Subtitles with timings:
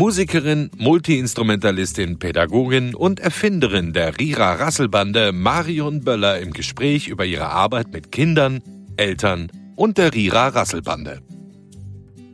[0.00, 7.92] Musikerin, Multiinstrumentalistin, Pädagogin und Erfinderin der Rira Rasselbande Marion Böller im Gespräch über ihre Arbeit
[7.92, 8.62] mit Kindern,
[8.96, 11.20] Eltern und der Rira Rasselbande.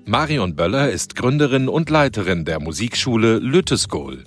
[0.04, 4.22] Marion Böller ist Gründerin und Leiterin der Musikschule Lütteskol.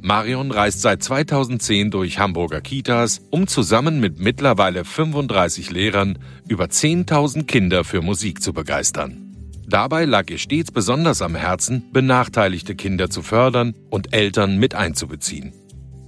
[0.00, 6.18] Marion reist seit 2010 durch Hamburger Kitas, um zusammen mit mittlerweile 35 Lehrern
[6.48, 9.21] über 10.000 Kinder für Musik zu begeistern.
[9.72, 15.54] Dabei lag ihr stets besonders am Herzen, benachteiligte Kinder zu fördern und Eltern mit einzubeziehen.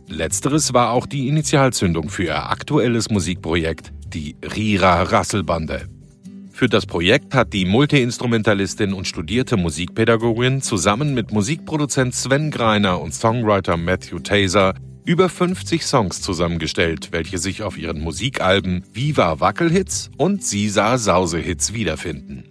[0.06, 5.88] Letzteres war auch die Initialzündung für ihr aktuelles Musikprojekt, die Rira Rasselbande.
[6.52, 13.14] Für das Projekt hat die Multiinstrumentalistin und studierte Musikpädagogin zusammen mit Musikproduzent Sven Greiner und
[13.14, 14.74] Songwriter Matthew Taser
[15.06, 22.44] über 50 Songs zusammengestellt, welche sich auf ihren Musikalben Viva Wackelhits und Sisa Sausehits wiederfinden.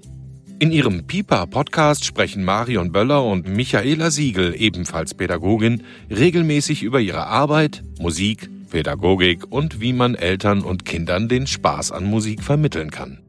[0.63, 7.83] In ihrem Pipa-Podcast sprechen Marion Böller und Michaela Siegel, ebenfalls Pädagogin, regelmäßig über ihre Arbeit,
[7.99, 13.19] Musik, Pädagogik und wie man Eltern und Kindern den Spaß an Musik vermitteln kann.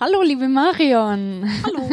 [0.00, 1.48] Hallo, liebe Marion.
[1.62, 1.88] Hallo.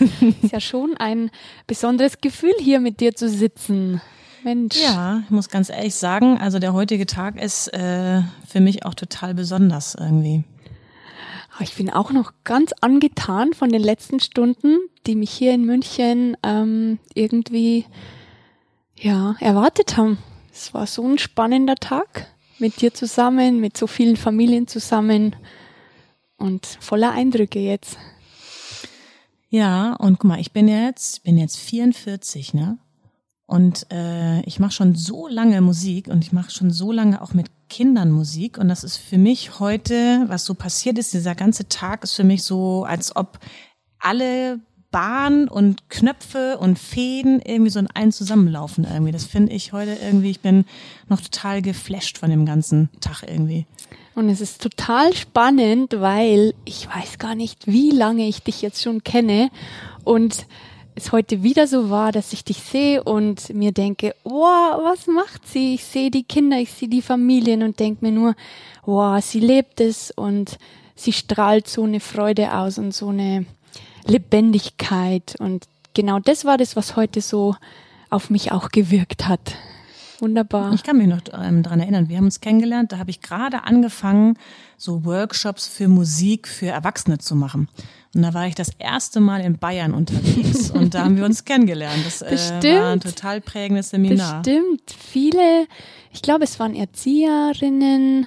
[0.42, 1.30] ist ja schon ein
[1.68, 4.00] besonderes Gefühl, hier mit dir zu sitzen.
[4.42, 4.76] Mensch.
[4.82, 8.94] Ja, ich muss ganz ehrlich sagen, also der heutige Tag ist äh, für mich auch
[8.94, 10.42] total besonders irgendwie.
[11.60, 16.36] Ich bin auch noch ganz angetan von den letzten Stunden, die mich hier in München
[16.42, 17.86] ähm, irgendwie
[18.98, 20.18] ja erwartet haben.
[20.52, 22.26] Es war so ein spannender Tag
[22.58, 25.36] mit dir zusammen, mit so vielen Familien zusammen
[26.36, 27.96] und voller Eindrücke jetzt.
[29.48, 32.78] Ja, und guck mal, ich bin jetzt, bin jetzt 44, ne?
[33.46, 37.32] Und äh, ich mache schon so lange Musik und ich mache schon so lange auch
[37.32, 38.58] mit Kindern Musik.
[38.58, 42.24] Und das ist für mich heute, was so passiert ist, dieser ganze Tag ist für
[42.24, 43.38] mich so, als ob
[44.00, 49.12] alle Bahn und Knöpfe und Fäden irgendwie so in einen zusammenlaufen irgendwie.
[49.12, 50.64] Das finde ich heute irgendwie, ich bin
[51.08, 53.66] noch total geflasht von dem ganzen Tag irgendwie.
[54.14, 58.82] Und es ist total spannend, weil ich weiß gar nicht, wie lange ich dich jetzt
[58.82, 59.50] schon kenne
[60.04, 60.46] und
[60.96, 65.46] es heute wieder so war, dass ich dich sehe und mir denke, wow, was macht
[65.46, 65.74] sie?
[65.74, 68.34] Ich sehe die Kinder, ich sehe die Familien und denke mir nur,
[68.86, 70.58] wow, sie lebt es und
[70.94, 73.44] sie strahlt so eine Freude aus und so eine
[74.06, 75.36] Lebendigkeit.
[75.38, 77.54] Und genau das war das, was heute so
[78.08, 79.54] auf mich auch gewirkt hat.
[80.20, 80.72] Wunderbar.
[80.72, 83.64] Ich kann mich noch ähm, dran erinnern, wir haben uns kennengelernt, da habe ich gerade
[83.64, 84.38] angefangen,
[84.76, 87.68] so Workshops für Musik für Erwachsene zu machen.
[88.14, 91.44] Und da war ich das erste Mal in Bayern unterwegs und da haben wir uns
[91.44, 92.02] kennengelernt.
[92.04, 94.42] Das äh, war ein total prägendes Seminar.
[94.42, 94.94] Bestimmt.
[94.98, 95.66] Viele,
[96.12, 98.26] ich glaube, es waren Erzieherinnen,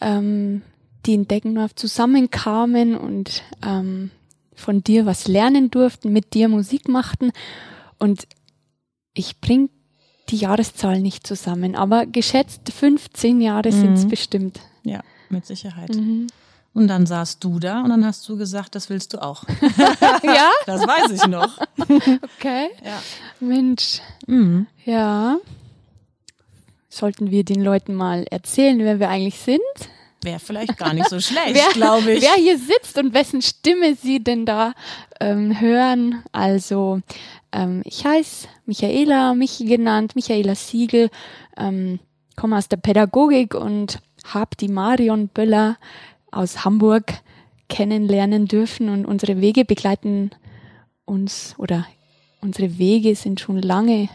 [0.00, 0.62] ähm,
[1.06, 4.10] die in Deckendorf zusammenkamen und ähm,
[4.54, 7.32] von dir was lernen durften, mit dir Musik machten.
[7.98, 8.26] Und
[9.14, 9.70] ich bring
[10.30, 13.80] die Jahreszahl nicht zusammen, aber geschätzt 15 Jahre mhm.
[13.80, 14.60] sind es bestimmt.
[14.84, 15.94] Ja, mit Sicherheit.
[15.94, 16.28] Mhm.
[16.72, 19.44] Und dann saßt du da und dann hast du gesagt, das willst du auch.
[20.22, 20.50] ja?
[20.66, 21.58] Das weiß ich noch.
[22.38, 22.68] okay.
[22.84, 23.02] Ja.
[23.40, 24.00] Mensch.
[24.26, 24.66] Mhm.
[24.84, 25.38] Ja.
[26.88, 29.60] Sollten wir den Leuten mal erzählen, wer wir eigentlich sind?
[30.22, 32.22] Wäre vielleicht gar nicht so schlecht, glaube ich.
[32.22, 34.74] Wer hier sitzt und wessen Stimme Sie denn da
[35.18, 36.22] ähm, hören.
[36.30, 37.00] Also
[37.52, 41.10] ähm, ich heiße Michaela, Michi genannt, Michaela Siegel,
[41.56, 42.00] ähm,
[42.36, 45.76] komme aus der Pädagogik und habe die Marion Böller
[46.30, 47.12] aus Hamburg
[47.68, 50.30] kennenlernen dürfen und unsere Wege begleiten
[51.04, 51.86] uns oder
[52.40, 54.08] unsere Wege sind schon lange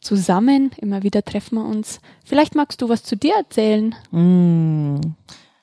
[0.00, 0.70] zusammen.
[0.78, 2.00] Immer wieder treffen wir uns.
[2.24, 3.94] Vielleicht magst du was zu dir erzählen.
[4.10, 5.00] Mm.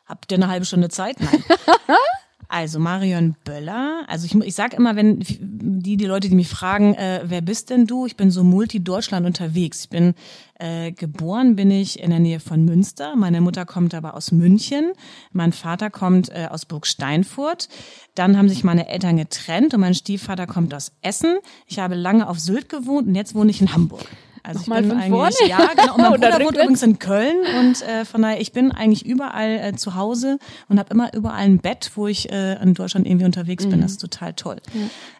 [0.05, 1.17] Habt ihr eine halbe Stunde Zeit?
[1.19, 1.43] Nein.
[2.49, 6.93] Also Marion Böller, also ich, ich sage immer, wenn die, die Leute, die mich fragen,
[6.93, 8.05] äh, wer bist denn du?
[8.05, 9.81] Ich bin so multi-Deutschland unterwegs.
[9.81, 10.13] Ich bin
[10.59, 13.15] äh, geboren, bin ich in der Nähe von Münster.
[13.17, 14.93] Meine Mutter kommt aber aus München.
[15.33, 17.67] Mein Vater kommt äh, aus Burg Steinfurt.
[18.15, 21.37] Dann haben sich meine Eltern getrennt und mein Stiefvater kommt aus Essen.
[21.65, 24.05] Ich habe lange auf Sylt gewohnt und jetzt wohne ich in Hamburg.
[24.47, 25.35] Also Nochmal ich bin von vorne?
[25.47, 25.95] ja, genau.
[25.95, 29.59] Und mein Bruder wohnt übrigens in Köln und äh, von daher, ich bin eigentlich überall
[29.59, 30.39] äh, zu Hause
[30.69, 33.71] und habe immer überall ein Bett, wo ich äh, in Deutschland irgendwie unterwegs mhm.
[33.71, 33.81] bin.
[33.81, 34.57] Das ist total toll.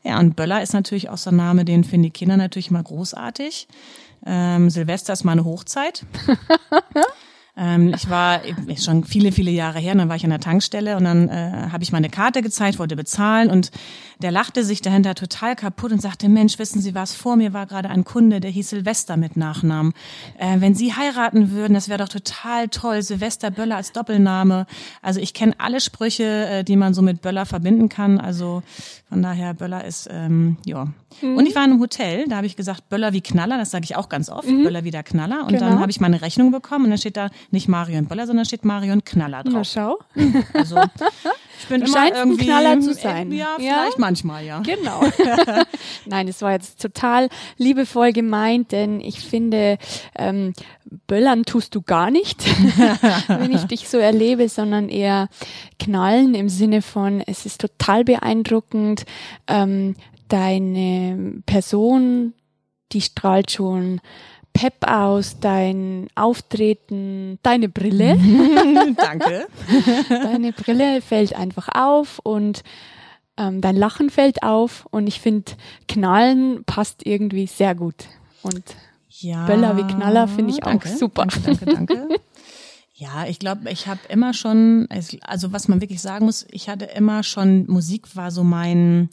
[0.03, 0.11] Ja.
[0.11, 2.83] ja, und Böller ist natürlich auch so ein Name, den finden die Kinder natürlich mal
[2.83, 3.67] großartig.
[4.25, 6.05] Ähm, Silvester ist meine Hochzeit.
[7.57, 8.41] Ähm, ich war
[8.77, 11.83] schon viele, viele Jahre her, dann war ich an der Tankstelle und dann äh, habe
[11.83, 13.71] ich meine Karte gezeigt, wollte bezahlen und
[14.21, 17.65] der lachte sich dahinter total kaputt und sagte, Mensch, wissen Sie was, vor mir war
[17.65, 19.93] gerade ein Kunde, der hieß Silvester mit Nachnamen.
[20.37, 24.65] Äh, wenn Sie heiraten würden, das wäre doch total toll, Silvester Böller als Doppelname.
[25.01, 28.19] Also ich kenne alle Sprüche, äh, die man so mit Böller verbinden kann.
[28.19, 28.63] Also
[29.09, 30.87] von daher, Böller ist, ähm, ja.
[31.21, 31.37] Mhm.
[31.37, 33.85] Und ich war in einem Hotel, da habe ich gesagt, Böller wie Knaller, das sage
[33.85, 34.63] ich auch ganz oft, mhm.
[34.63, 35.41] Böller wie der Knaller.
[35.41, 35.61] Und genau.
[35.61, 38.65] dann habe ich meine Rechnung bekommen und dann steht da nicht Marion Böller, sondern steht
[38.65, 39.53] Marion Knaller drauf.
[39.53, 39.99] Na schau.
[40.53, 40.77] Also
[41.59, 43.31] ich bin du immer irgendwie ein Knaller zu sein.
[43.31, 43.99] Ja, vielleicht ja?
[43.99, 44.59] manchmal, ja.
[44.59, 45.01] Genau.
[46.05, 49.77] Nein, es war jetzt total liebevoll gemeint, denn ich finde,
[50.15, 50.53] ähm,
[51.07, 52.45] Böllern tust du gar nicht,
[53.27, 55.27] wenn ich dich so erlebe, sondern eher
[55.79, 59.05] knallen im Sinne von, es ist total beeindruckend,
[59.47, 59.95] ähm,
[60.27, 62.33] deine Person,
[62.91, 64.01] die strahlt schon
[64.53, 68.17] Pep aus, dein Auftreten, deine Brille.
[68.97, 69.47] Danke.
[70.09, 72.63] deine Brille fällt einfach auf und
[73.37, 75.51] ähm, dein Lachen fällt auf und ich finde,
[75.87, 78.05] Knallen passt irgendwie sehr gut.
[78.41, 78.63] Und
[79.09, 81.27] ja, Böller wie Knaller finde ich danke, auch super.
[81.27, 82.07] Danke, danke, danke.
[82.99, 84.87] Ja, ich glaube, ich habe immer schon,
[85.21, 89.09] also was man wirklich sagen muss, ich hatte immer schon, Musik war so mein,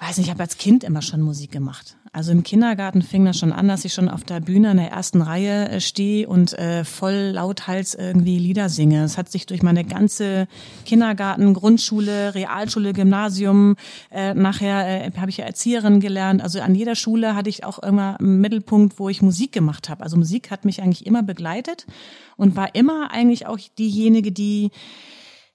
[0.00, 1.96] ich weiß nicht, ich habe als Kind immer schon Musik gemacht.
[2.12, 4.92] Also im Kindergarten fing das schon an, dass ich schon auf der Bühne in der
[4.92, 9.02] ersten Reihe äh, stehe und äh, voll lauthals irgendwie Lieder singe.
[9.02, 10.46] Es hat sich durch meine ganze
[10.86, 13.74] Kindergarten, Grundschule, Realschule, Gymnasium,
[14.12, 16.42] äh, nachher äh, habe ich ja Erzieherin gelernt.
[16.42, 20.04] Also an jeder Schule hatte ich auch immer einen Mittelpunkt, wo ich Musik gemacht habe.
[20.04, 21.86] Also Musik hat mich eigentlich immer begleitet
[22.36, 24.70] und war immer eigentlich auch diejenige, die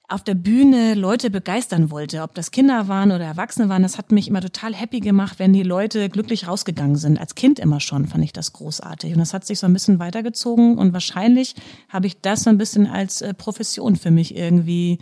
[0.09, 4.11] auf der Bühne Leute begeistern wollte, ob das Kinder waren oder Erwachsene waren, das hat
[4.11, 7.19] mich immer total happy gemacht, wenn die Leute glücklich rausgegangen sind.
[7.19, 9.13] Als Kind immer schon fand ich das großartig.
[9.13, 11.55] Und das hat sich so ein bisschen weitergezogen und wahrscheinlich
[11.89, 14.99] habe ich das so ein bisschen als äh, Profession für mich irgendwie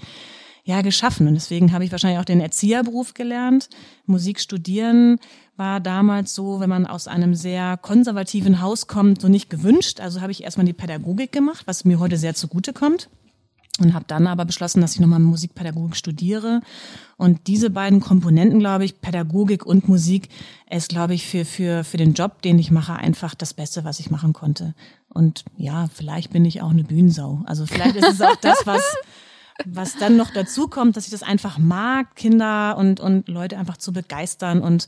[0.63, 1.27] ja geschaffen.
[1.27, 3.69] Und deswegen habe ich wahrscheinlich auch den Erzieherberuf gelernt.
[4.05, 5.17] Musik studieren
[5.57, 9.99] war damals so, wenn man aus einem sehr konservativen Haus kommt, so nicht gewünscht.
[9.99, 13.09] Also habe ich erstmal die Pädagogik gemacht, was mir heute sehr zugute kommt
[13.81, 16.61] und habe dann aber beschlossen, dass ich nochmal Musikpädagogik studiere.
[17.17, 20.29] Und diese beiden Komponenten, glaube ich, Pädagogik und Musik,
[20.69, 23.99] ist, glaube ich, für, für, für den Job, den ich mache, einfach das Beste, was
[23.99, 24.73] ich machen konnte.
[25.09, 27.41] Und ja, vielleicht bin ich auch eine Bühnensau.
[27.45, 28.81] Also vielleicht ist es auch das, was,
[29.65, 33.77] was dann noch dazu kommt, dass ich das einfach mag, Kinder und, und Leute einfach
[33.77, 34.87] zu begeistern und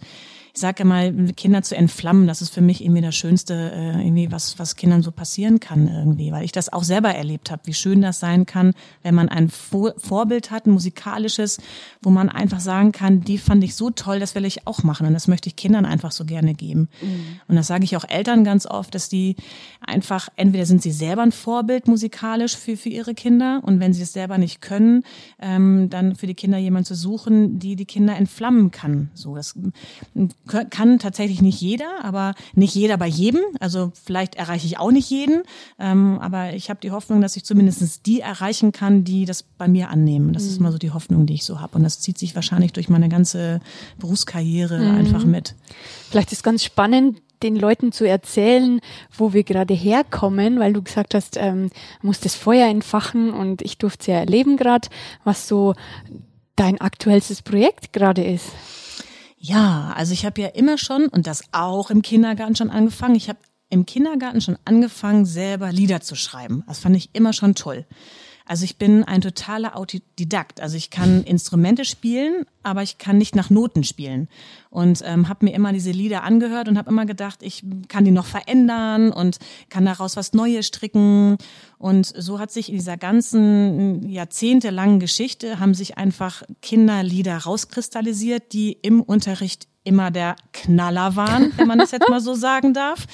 [0.56, 4.32] ich sage immer, Kinder zu entflammen, das ist für mich irgendwie das Schönste, äh, irgendwie
[4.32, 7.74] was, was Kindern so passieren kann irgendwie, weil ich das auch selber erlebt habe, wie
[7.74, 11.60] schön das sein kann, wenn man ein Vor Vorbild hat, ein musikalisches,
[12.04, 15.08] wo man einfach sagen kann, die fand ich so toll, das will ich auch machen
[15.08, 16.88] und das möchte ich Kindern einfach so gerne geben.
[17.02, 17.40] Mhm.
[17.48, 19.36] Und das sage ich auch Eltern ganz oft, dass die
[19.82, 24.04] einfach, entweder sind sie selber ein Vorbild musikalisch für, für ihre Kinder und wenn sie
[24.04, 25.04] es selber nicht können,
[25.42, 29.10] ähm, dann für die Kinder jemand zu suchen, die die Kinder entflammen kann.
[29.16, 29.56] So, das
[30.46, 33.42] kann tatsächlich nicht jeder, aber nicht jeder bei jedem.
[33.60, 35.44] Also vielleicht erreiche ich auch nicht jeden,
[35.80, 39.68] ähm, aber ich habe die Hoffnung, dass ich zumindest die erreichen kann, die das bei
[39.68, 40.34] mir annehmen.
[40.34, 40.50] Das mhm.
[40.50, 41.78] ist mal so die Hoffnung, die ich so habe.
[41.78, 43.62] Und das zieht sich wahrscheinlich durch meine ganze
[44.00, 44.98] Berufskarriere mhm.
[44.98, 45.56] einfach mit.
[46.10, 48.80] Vielleicht ist ganz spannend, den Leuten zu erzählen,
[49.16, 51.70] wo wir gerade herkommen, weil du gesagt hast, ähm,
[52.02, 54.88] musst das Feuer entfachen und ich durfte es ja erleben gerade,
[55.24, 55.76] was so
[56.56, 58.48] dein aktuellstes Projekt gerade ist.
[59.46, 63.28] Ja, also ich habe ja immer schon, und das auch im Kindergarten schon angefangen, ich
[63.28, 66.64] habe im Kindergarten schon angefangen, selber Lieder zu schreiben.
[66.66, 67.86] Das fand ich immer schon toll.
[68.46, 70.60] Also ich bin ein totaler Autodidakt.
[70.60, 74.28] Also ich kann Instrumente spielen, aber ich kann nicht nach Noten spielen.
[74.70, 78.12] Und ähm, habe mir immer diese Lieder angehört und habe immer gedacht, ich kann die
[78.12, 79.40] noch verändern und
[79.70, 81.38] kann daraus was Neues stricken.
[81.78, 88.74] Und so hat sich in dieser ganzen jahrzehntelangen Geschichte haben sich einfach Kinderlieder rauskristallisiert, die
[88.82, 93.06] im Unterricht immer der Knaller waren, wenn man das jetzt mal so sagen darf.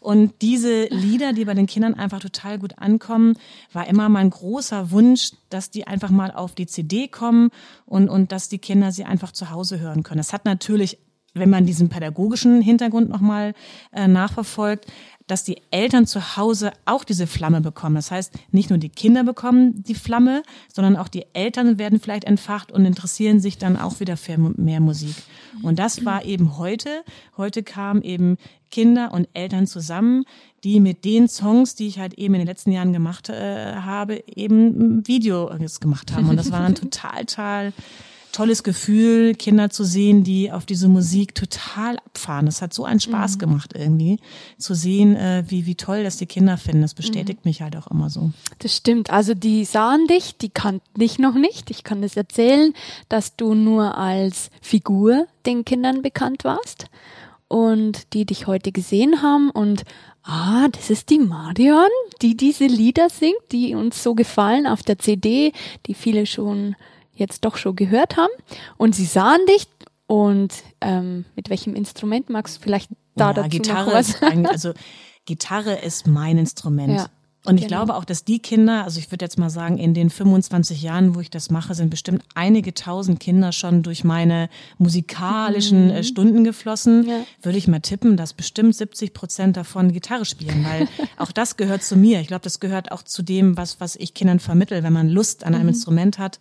[0.00, 3.36] Und diese Lieder, die bei den Kindern einfach total gut ankommen,
[3.72, 7.50] war immer mein großer Wunsch, dass die einfach mal auf die CD kommen
[7.86, 10.18] und, und dass die Kinder sie einfach zu Hause hören können.
[10.18, 10.98] Das hat natürlich
[11.34, 13.54] wenn man diesen pädagogischen Hintergrund nochmal
[13.92, 14.86] äh, nachverfolgt,
[15.26, 17.94] dass die Eltern zu Hause auch diese Flamme bekommen.
[17.94, 22.24] Das heißt, nicht nur die Kinder bekommen die Flamme, sondern auch die Eltern werden vielleicht
[22.24, 25.14] entfacht und interessieren sich dann auch wieder für mehr Musik.
[25.62, 27.04] Und das war eben heute.
[27.36, 28.36] Heute kamen eben
[28.70, 30.24] Kinder und Eltern zusammen,
[30.62, 34.22] die mit den Songs, die ich halt eben in den letzten Jahren gemacht äh, habe,
[34.26, 36.28] eben Videos gemacht haben.
[36.28, 37.72] Und das war dann total, total
[38.34, 42.46] tolles Gefühl, Kinder zu sehen, die auf diese Musik total abfahren.
[42.46, 43.38] Das hat so einen Spaß mhm.
[43.38, 44.18] gemacht irgendwie,
[44.58, 46.82] zu sehen, äh, wie, wie toll das die Kinder finden.
[46.82, 47.50] Das bestätigt mhm.
[47.50, 48.32] mich halt auch immer so.
[48.58, 49.10] Das stimmt.
[49.10, 51.70] Also die sahen dich, die kannten dich noch nicht.
[51.70, 52.74] Ich kann es das erzählen,
[53.08, 56.86] dass du nur als Figur den Kindern bekannt warst
[57.48, 59.84] und die dich heute gesehen haben und
[60.24, 61.88] ah, das ist die Marion,
[62.22, 65.52] die diese Lieder singt, die uns so gefallen auf der CD,
[65.86, 66.74] die viele schon
[67.14, 68.32] jetzt doch schon gehört haben.
[68.76, 69.66] Und sie sahen dich
[70.06, 74.08] und ähm, mit welchem Instrument magst du vielleicht da ja, dazu Gitarre noch was?
[74.10, 74.72] Ist also
[75.24, 76.98] Gitarre ist mein Instrument.
[76.98, 77.06] Ja.
[77.46, 77.84] Und ich genau.
[77.84, 81.14] glaube auch, dass die Kinder, also ich würde jetzt mal sagen, in den 25 Jahren,
[81.14, 86.04] wo ich das mache, sind bestimmt einige tausend Kinder schon durch meine musikalischen äh, mhm.
[86.04, 87.06] Stunden geflossen.
[87.06, 87.20] Ja.
[87.42, 91.82] Würde ich mal tippen, dass bestimmt 70 Prozent davon Gitarre spielen, weil auch das gehört
[91.82, 92.20] zu mir.
[92.20, 95.44] Ich glaube, das gehört auch zu dem, was, was ich Kindern vermittel, wenn man Lust
[95.44, 95.70] an einem mhm.
[95.70, 96.40] Instrument hat,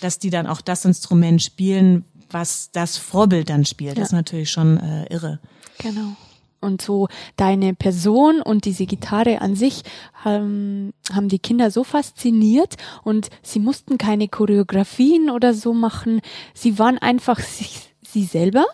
[0.00, 3.96] dass die dann auch das Instrument spielen, was das Vorbild dann spielt.
[3.96, 4.02] Ja.
[4.02, 5.40] Das ist natürlich schon äh, irre.
[5.78, 6.16] Genau.
[6.60, 9.82] Und so deine Person und diese Gitarre an sich
[10.26, 16.20] ähm, haben die Kinder so fasziniert und sie mussten keine Choreografien oder so machen.
[16.52, 18.66] Sie waren einfach sich, sie selber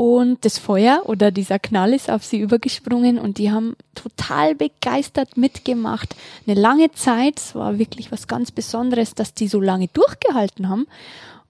[0.00, 5.36] und das Feuer oder dieser Knall ist auf sie übergesprungen und die haben total begeistert
[5.36, 6.16] mitgemacht.
[6.46, 10.86] Eine lange Zeit, es war wirklich was ganz Besonderes, dass die so lange durchgehalten haben.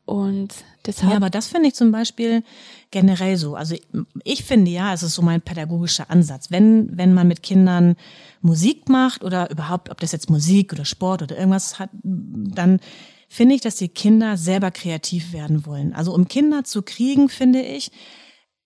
[0.04, 0.52] Und
[0.85, 1.12] deshalb.
[1.12, 2.42] Ja, aber das finde ich zum Beispiel
[2.90, 3.54] generell so.
[3.54, 3.76] Also
[4.25, 6.50] ich finde ja, es ist so mein pädagogischer Ansatz.
[6.50, 7.95] Wenn, wenn man mit Kindern
[8.40, 12.80] Musik macht oder überhaupt, ob das jetzt Musik oder Sport oder irgendwas hat, dann
[13.28, 15.95] finde ich, dass die Kinder selber kreativ werden wollen.
[15.95, 17.92] Also um Kinder zu kriegen, finde ich,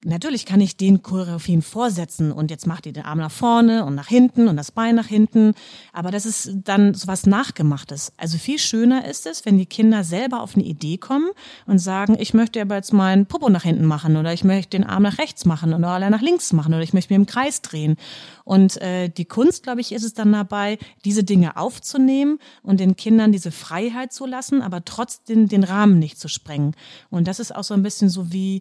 [0.07, 3.95] Natürlich kann ich den Choreografien vorsetzen und jetzt macht ihr den Arm nach vorne und
[3.95, 5.55] nach hinten und das Bein nach hinten.
[5.95, 8.13] Aber das ist dann so was Nachgemachtes.
[8.19, 11.31] Also viel schöner ist es, wenn die Kinder selber auf eine Idee kommen
[11.67, 14.85] und sagen, ich möchte aber jetzt meinen Popo nach hinten machen oder ich möchte den
[14.85, 17.63] Arm nach rechts machen oder alle nach links machen oder ich möchte mir im Kreis
[17.63, 17.97] drehen.
[18.45, 22.97] Und äh, die Kunst, glaube ich, ist es dann dabei, diese Dinge aufzunehmen und den
[22.97, 26.77] Kindern diese Freiheit zu lassen, aber trotzdem den Rahmen nicht zu sprengen.
[27.09, 28.61] Und das ist auch so ein bisschen so wie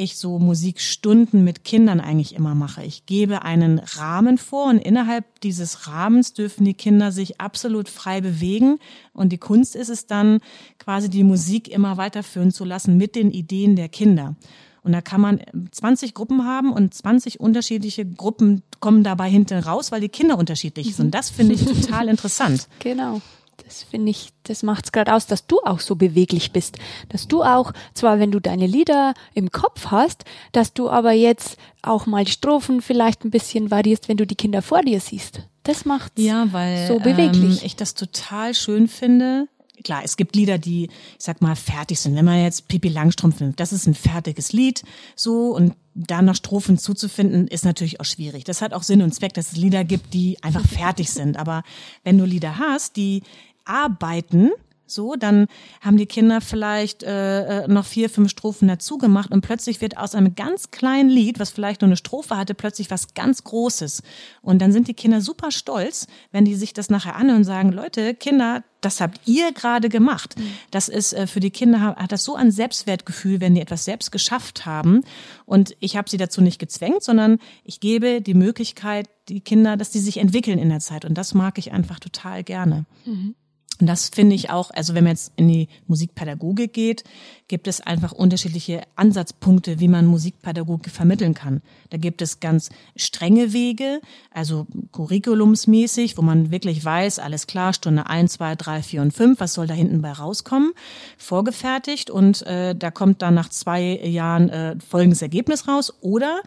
[0.00, 2.82] ich so Musikstunden mit Kindern eigentlich immer mache.
[2.82, 8.20] Ich gebe einen Rahmen vor und innerhalb dieses Rahmens dürfen die Kinder sich absolut frei
[8.20, 8.78] bewegen.
[9.12, 10.40] Und die Kunst ist es dann,
[10.78, 14.36] quasi die Musik immer weiterführen zu lassen mit den Ideen der Kinder.
[14.82, 15.40] Und da kann man
[15.70, 20.96] 20 Gruppen haben und 20 unterschiedliche Gruppen kommen dabei hinten raus, weil die Kinder unterschiedlich
[20.96, 21.06] sind.
[21.06, 22.66] Und das finde ich total interessant.
[22.78, 23.20] Genau
[23.64, 26.78] das finde ich, das macht es gerade aus, dass du auch so beweglich bist.
[27.08, 31.56] Dass du auch, zwar wenn du deine Lieder im Kopf hast, dass du aber jetzt
[31.82, 35.42] auch mal Strophen vielleicht ein bisschen variierst, wenn du die Kinder vor dir siehst.
[35.62, 37.60] Das macht ja, weil, so beweglich.
[37.60, 39.46] Ähm, ich das total schön finde.
[39.84, 42.14] Klar, es gibt Lieder, die, ich sag mal, fertig sind.
[42.14, 44.82] Wenn man jetzt Pipi Langstrumpf nimmt, das ist ein fertiges Lied,
[45.16, 48.44] so, und da noch Strophen zuzufinden, ist natürlich auch schwierig.
[48.44, 51.38] Das hat auch Sinn und Zweck, dass es Lieder gibt, die einfach fertig sind.
[51.38, 51.62] Aber
[52.04, 53.22] wenn du Lieder hast, die
[53.64, 54.50] arbeiten,
[54.90, 55.46] so, dann
[55.80, 59.96] haben die Kinder vielleicht äh, äh, noch vier, fünf Strophen dazu gemacht und plötzlich wird
[59.96, 64.02] aus einem ganz kleinen Lied, was vielleicht nur eine Strophe hatte, plötzlich was ganz Großes.
[64.42, 67.72] Und dann sind die Kinder super stolz, wenn die sich das nachher anhören und sagen,
[67.72, 70.38] Leute, Kinder, das habt ihr gerade gemacht.
[70.38, 70.52] Mhm.
[70.70, 74.10] Das ist äh, für die Kinder hat das so ein Selbstwertgefühl, wenn die etwas selbst
[74.10, 75.02] geschafft haben.
[75.46, 79.90] Und ich habe sie dazu nicht gezwängt, sondern ich gebe die Möglichkeit, die Kinder, dass
[79.90, 81.04] die sich entwickeln in der Zeit.
[81.04, 82.86] Und das mag ich einfach total gerne.
[83.04, 83.36] Mhm.
[83.80, 87.04] Und das finde ich auch, also wenn man jetzt in die Musikpädagogik geht,
[87.48, 91.62] gibt es einfach unterschiedliche Ansatzpunkte, wie man Musikpädagogik vermitteln kann.
[91.88, 98.06] Da gibt es ganz strenge Wege, also curriculumsmäßig, wo man wirklich weiß, alles klar, Stunde
[98.06, 100.72] eins, zwei, drei, vier und fünf, was soll da hinten bei rauskommen,
[101.16, 105.94] vorgefertigt und äh, da kommt dann nach zwei Jahren äh, folgendes Ergebnis raus.
[106.02, 106.42] Oder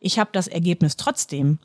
[0.00, 1.58] ich habe das Ergebnis trotzdem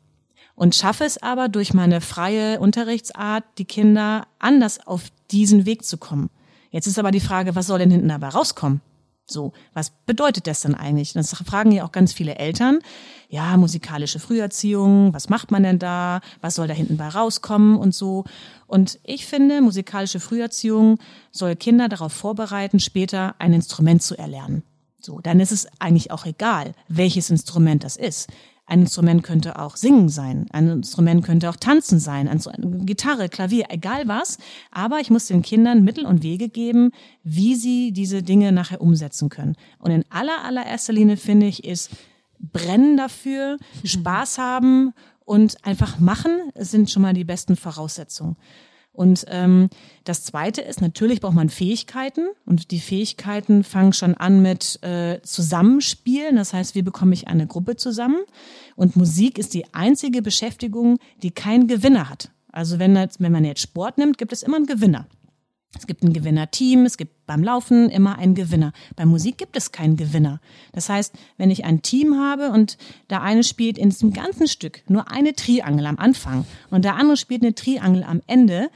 [0.56, 5.98] und schaffe es aber durch meine freie Unterrichtsart, die Kinder anders auf diesen Weg zu
[5.98, 6.30] kommen.
[6.70, 8.80] Jetzt ist aber die Frage, was soll denn hinten dabei rauskommen?
[9.28, 11.12] So, was bedeutet das denn eigentlich?
[11.12, 12.78] Das fragen ja auch ganz viele Eltern.
[13.28, 16.20] Ja, musikalische Früherziehung, was macht man denn da?
[16.40, 18.24] Was soll da hinten bei rauskommen und so?
[18.68, 20.98] Und ich finde, musikalische Früherziehung
[21.32, 24.62] soll Kinder darauf vorbereiten, später ein Instrument zu erlernen.
[25.00, 28.28] So, dann ist es eigentlich auch egal, welches Instrument das ist.
[28.68, 32.28] Ein Instrument könnte auch Singen sein, ein Instrument könnte auch Tanzen sein,
[32.84, 34.38] Gitarre, Klavier, egal was.
[34.72, 36.90] Aber ich muss den Kindern Mittel und Wege geben,
[37.22, 39.54] wie sie diese Dinge nachher umsetzen können.
[39.78, 41.90] Und in aller, allererster Linie finde ich, ist
[42.40, 44.92] brennen dafür, Spaß haben
[45.24, 48.36] und einfach machen sind schon mal die besten Voraussetzungen.
[48.96, 49.68] Und ähm,
[50.04, 55.20] das Zweite ist, natürlich braucht man Fähigkeiten und die Fähigkeiten fangen schon an mit äh,
[55.22, 56.36] Zusammenspielen.
[56.36, 58.18] Das heißt, wie bekomme ich eine Gruppe zusammen?
[58.74, 62.30] Und Musik ist die einzige Beschäftigung, die keinen Gewinner hat.
[62.50, 65.06] Also wenn, wenn man jetzt Sport nimmt, gibt es immer einen Gewinner.
[65.78, 68.72] Es gibt ein Gewinnerteam, es gibt beim Laufen immer einen Gewinner.
[68.94, 70.40] Bei Musik gibt es keinen Gewinner.
[70.72, 72.78] Das heißt, wenn ich ein Team habe und
[73.10, 77.16] der eine spielt in diesem ganzen Stück nur eine Triangel am Anfang und der andere
[77.16, 78.70] spielt eine Triangel am Ende,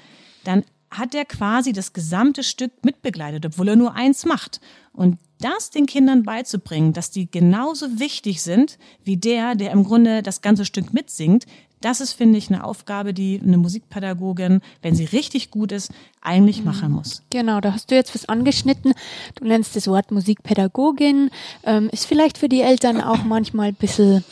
[0.45, 4.61] dann hat er quasi das gesamte Stück mitbegleitet, obwohl er nur eins macht.
[4.93, 10.23] Und das den Kindern beizubringen, dass die genauso wichtig sind wie der, der im Grunde
[10.23, 11.47] das ganze Stück mitsingt,
[11.81, 16.61] das ist, finde ich, eine Aufgabe, die eine Musikpädagogin, wenn sie richtig gut ist, eigentlich
[16.61, 16.65] mhm.
[16.67, 17.23] machen muss.
[17.31, 18.93] Genau, da hast du jetzt was angeschnitten.
[19.37, 21.31] Du nennst das Wort Musikpädagogin.
[21.65, 24.25] Ähm, ist vielleicht für die Eltern auch manchmal ein bisschen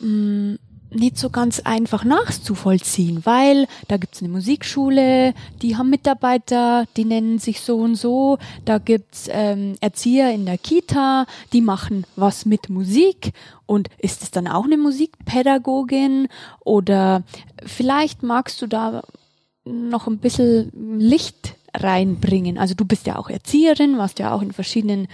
[0.00, 0.54] mm,
[0.90, 7.38] nicht so ganz einfach nachzuvollziehen, weil da gibt's eine Musikschule, die haben Mitarbeiter, die nennen
[7.38, 12.68] sich so und so, da gibt's ähm, Erzieher in der Kita, die machen was mit
[12.68, 13.32] Musik.
[13.66, 16.26] Und ist es dann auch eine Musikpädagogin?
[16.60, 17.22] Oder
[17.64, 19.02] vielleicht magst du da
[19.64, 22.58] noch ein bisschen Licht reinbringen.
[22.58, 25.06] Also du bist ja auch Erzieherin, warst ja auch in verschiedenen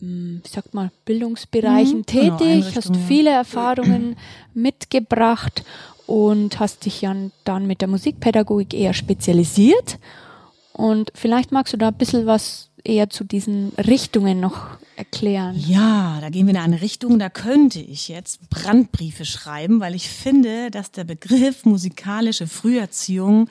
[0.00, 4.16] wie sagt man, Bildungsbereichen mhm, genau, tätig, genau, hast viele Erfahrungen
[4.54, 5.64] mitgebracht
[6.06, 7.14] und hast dich ja
[7.44, 9.98] dann mit der Musikpädagogik eher spezialisiert.
[10.72, 15.54] Und vielleicht magst du da ein bisschen was eher zu diesen Richtungen noch erklären.
[15.56, 20.08] Ja, da gehen wir in eine Richtung, da könnte ich jetzt Brandbriefe schreiben, weil ich
[20.08, 23.48] finde, dass der Begriff musikalische Früherziehung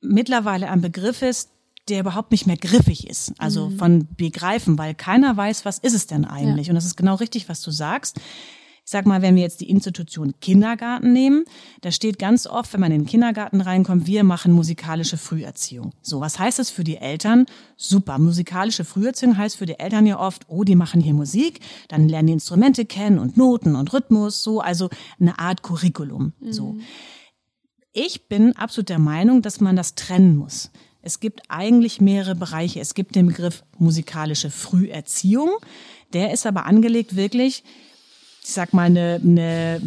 [0.00, 1.50] mittlerweile ein Begriff ist,
[1.88, 3.78] der überhaupt nicht mehr griffig ist, also mhm.
[3.78, 6.68] von begreifen, weil keiner weiß, was ist es denn eigentlich.
[6.68, 6.70] Ja.
[6.70, 8.20] Und das ist genau richtig, was du sagst.
[8.84, 11.44] Ich sag mal, wenn wir jetzt die Institution Kindergarten nehmen,
[11.82, 15.92] da steht ganz oft, wenn man in den Kindergarten reinkommt, wir machen musikalische Früherziehung.
[16.02, 17.46] So, was heißt das für die Eltern?
[17.76, 18.18] Super.
[18.18, 22.26] Musikalische Früherziehung heißt für die Eltern ja oft, oh, die machen hier Musik, dann lernen
[22.26, 26.32] die Instrumente kennen und Noten und Rhythmus, so, also eine Art Curriculum.
[26.40, 26.52] Mhm.
[26.52, 26.76] So.
[27.92, 30.72] Ich bin absolut der Meinung, dass man das trennen muss.
[31.02, 32.80] Es gibt eigentlich mehrere Bereiche.
[32.80, 35.50] Es gibt den Begriff musikalische Früherziehung.
[36.12, 37.64] Der ist aber angelegt wirklich,
[38.44, 39.80] ich sag mal, eine, eine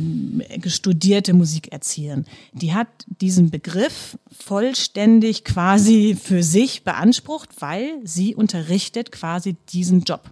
[0.67, 2.25] studierte Musikerzieherin.
[2.53, 2.87] Die hat
[3.21, 10.31] diesen Begriff vollständig quasi für sich beansprucht, weil sie unterrichtet quasi diesen Job.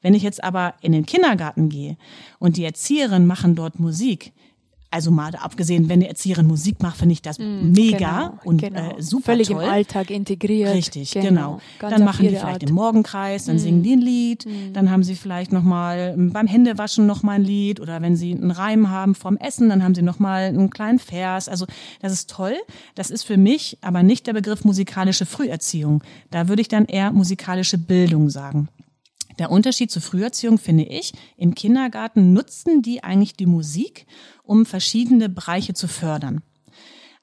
[0.00, 1.96] Wenn ich jetzt aber in den Kindergarten gehe
[2.38, 4.32] und die Erzieherinnen machen dort Musik,
[4.92, 8.60] also mal abgesehen, wenn die Erzieherin Musik macht, finde ich das mm, mega genau, und
[8.60, 8.90] genau.
[8.90, 9.62] Äh, super Völlig toll.
[9.62, 10.74] im Alltag integriert.
[10.74, 11.58] Richtig, genau.
[11.78, 11.90] genau.
[11.90, 12.62] Dann machen die vielleicht Art.
[12.62, 13.58] den Morgenkreis, dann mm.
[13.58, 14.72] singen die ein Lied, mm.
[14.74, 18.16] dann haben sie vielleicht noch mal ähm, beim Händewaschen noch mal ein Lied oder wenn
[18.16, 21.48] sie einen Reim haben vorm Essen, dann haben sie noch mal einen kleinen Vers.
[21.48, 21.66] Also
[22.00, 22.54] das ist toll.
[22.94, 26.02] Das ist für mich aber nicht der Begriff musikalische Früherziehung.
[26.30, 28.68] Da würde ich dann eher musikalische Bildung sagen.
[29.42, 34.06] Der Unterschied zur Früherziehung finde ich, im Kindergarten nutzen die eigentlich die Musik,
[34.44, 36.42] um verschiedene Bereiche zu fördern.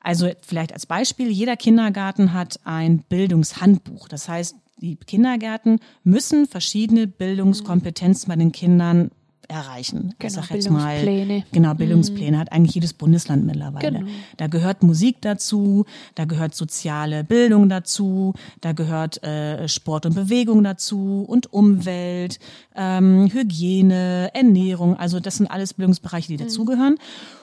[0.01, 4.09] Also vielleicht als Beispiel, jeder Kindergarten hat ein Bildungshandbuch.
[4.09, 9.11] Das heißt, die Kindergärten müssen verschiedene Bildungskompetenzen bei den Kindern
[9.49, 10.13] erreichen.
[10.19, 12.39] Genau, ich sag jetzt mal, genau, Bildungspläne mhm.
[12.39, 13.99] hat eigentlich jedes Bundesland mittlerweile.
[13.99, 14.07] Genau.
[14.37, 15.85] Da gehört Musik dazu,
[16.15, 22.39] da gehört soziale Bildung dazu, da gehört äh, Sport und Bewegung dazu und Umwelt,
[22.75, 24.95] ähm, Hygiene, Ernährung.
[24.95, 26.47] Also das sind alles Bildungsbereiche, die mhm.
[26.47, 26.97] dazugehören.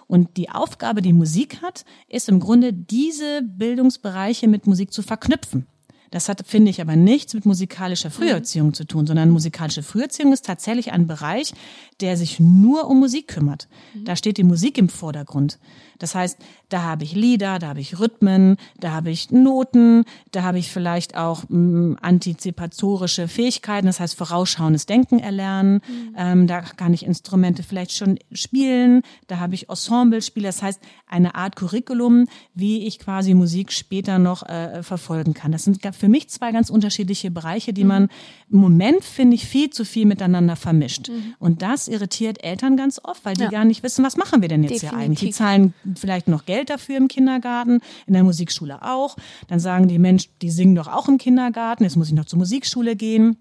[0.06, 5.66] Und die Aufgabe, die Musik hat, ist im Grunde diese Bildungsbereiche mit Musik zu verknüpfen.
[6.10, 10.44] Das hat, finde ich, aber nichts mit musikalischer Früherziehung zu tun, sondern musikalische Früherziehung ist
[10.44, 11.52] tatsächlich ein Bereich,
[12.00, 13.68] der sich nur um Musik kümmert.
[14.04, 15.58] Da steht die Musik im Vordergrund.
[15.98, 20.42] Das heißt, da habe ich Lieder, da habe ich Rhythmen, da habe ich Noten, da
[20.42, 25.80] habe ich vielleicht auch m, mm, antizipatorische Fähigkeiten, das heißt vorausschauendes Denken erlernen.
[25.86, 26.14] Mhm.
[26.16, 31.34] Ähm, da kann ich Instrumente vielleicht schon spielen, da habe ich Ensemble-Spiele, das heißt eine
[31.34, 35.52] Art Curriculum, wie ich quasi Musik später noch äh, verfolgen kann.
[35.52, 37.88] Das sind für mich zwei ganz unterschiedliche Bereiche, die mhm.
[37.88, 38.08] man
[38.50, 41.08] im Moment, finde ich, viel zu viel miteinander vermischt.
[41.08, 41.34] Mhm.
[41.38, 43.50] Und das irritiert Eltern ganz oft, weil die ja.
[43.50, 44.98] gar nicht wissen, was machen wir denn jetzt Definitiv.
[44.98, 45.20] hier eigentlich?
[45.20, 49.16] Die zahlen vielleicht noch Geld dafür im Kindergarten, in der Musikschule auch.
[49.48, 52.38] Dann sagen die Mensch, die singen doch auch im Kindergarten, jetzt muss ich noch zur
[52.38, 53.36] Musikschule gehen.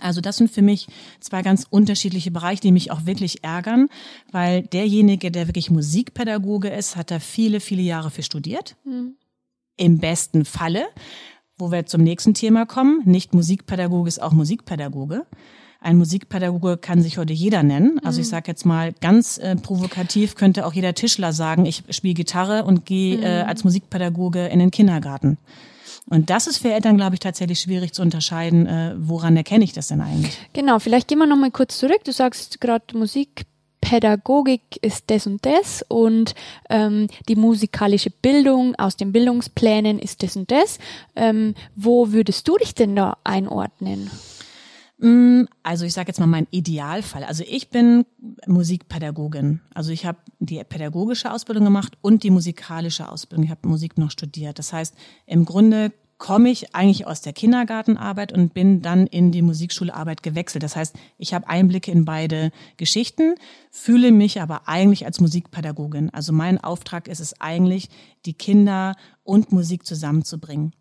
[0.00, 0.86] Also das sind für mich
[1.20, 3.88] zwei ganz unterschiedliche Bereiche, die mich auch wirklich ärgern,
[4.30, 8.76] weil derjenige, der wirklich Musikpädagoge ist, hat da viele, viele Jahre für studiert.
[8.84, 9.16] Mhm.
[9.76, 10.86] Im besten Falle,
[11.58, 15.26] wo wir zum nächsten Thema kommen, nicht Musikpädagoge ist auch Musikpädagoge.
[15.82, 18.00] Ein Musikpädagoge kann sich heute jeder nennen.
[18.04, 22.14] Also ich sage jetzt mal ganz äh, provokativ könnte auch jeder Tischler sagen, ich spiele
[22.14, 25.38] Gitarre und gehe äh, als Musikpädagoge in den Kindergarten.
[26.08, 29.72] Und das ist für Eltern, glaube ich, tatsächlich schwierig zu unterscheiden, äh, woran erkenne ich
[29.72, 30.36] das denn eigentlich?
[30.52, 32.04] Genau, vielleicht gehen wir nochmal kurz zurück.
[32.04, 36.34] Du sagst gerade Musikpädagogik ist das und das und
[36.70, 40.78] ähm, die musikalische Bildung aus den Bildungsplänen ist das und das.
[41.14, 44.10] Ähm, wo würdest du dich denn da einordnen?
[45.02, 47.24] Mm, Also ich sage jetzt mal mein Idealfall.
[47.24, 48.04] Also ich bin
[48.46, 49.60] Musikpädagogin.
[49.74, 53.44] Also ich habe die pädagogische Ausbildung gemacht und die musikalische Ausbildung.
[53.44, 54.58] Ich habe Musik noch studiert.
[54.58, 54.94] Das heißt,
[55.26, 60.62] im Grunde komme ich eigentlich aus der Kindergartenarbeit und bin dann in die Musikschularbeit gewechselt.
[60.62, 63.34] Das heißt, ich habe Einblicke in beide Geschichten,
[63.72, 66.10] fühle mich aber eigentlich als Musikpädagogin.
[66.10, 67.88] Also mein Auftrag ist es eigentlich,
[68.24, 70.72] die Kinder und Musik zusammenzubringen.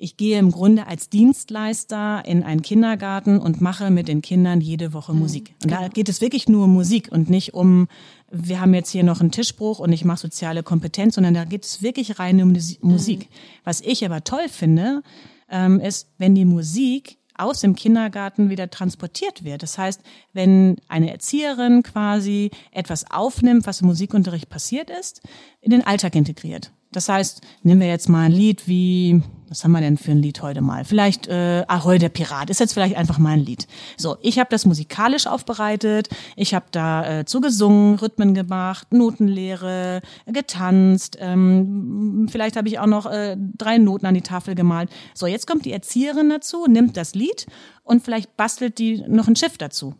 [0.00, 4.92] Ich gehe im Grunde als Dienstleister in einen Kindergarten und mache mit den Kindern jede
[4.92, 5.56] Woche Musik.
[5.64, 7.88] Und da geht es wirklich nur um Musik und nicht um,
[8.30, 11.64] wir haben jetzt hier noch einen Tischbruch und ich mache soziale Kompetenz, sondern da geht
[11.64, 13.28] es wirklich rein um die Musik.
[13.64, 15.02] Was ich aber toll finde,
[15.50, 19.64] ähm, ist, wenn die Musik aus dem Kindergarten wieder transportiert wird.
[19.64, 20.00] Das heißt,
[20.32, 25.22] wenn eine Erzieherin quasi etwas aufnimmt, was im Musikunterricht passiert ist,
[25.60, 26.70] in den Alltag integriert.
[26.92, 30.22] Das heißt, nehmen wir jetzt mal ein Lied wie, was haben wir denn für ein
[30.22, 30.84] Lied heute mal?
[30.84, 33.66] Vielleicht äh, Ahoi der Pirat ist jetzt vielleicht einfach mal ein Lied.
[33.98, 41.18] So, ich habe das musikalisch aufbereitet, ich habe da äh, zugesungen, Rhythmen gemacht, Notenlehre, getanzt,
[41.20, 44.88] ähm, vielleicht habe ich auch noch äh, drei Noten an die Tafel gemalt.
[45.14, 47.46] So, jetzt kommt die Erzieherin dazu, nimmt das Lied
[47.82, 49.94] und vielleicht bastelt die noch ein Schiff dazu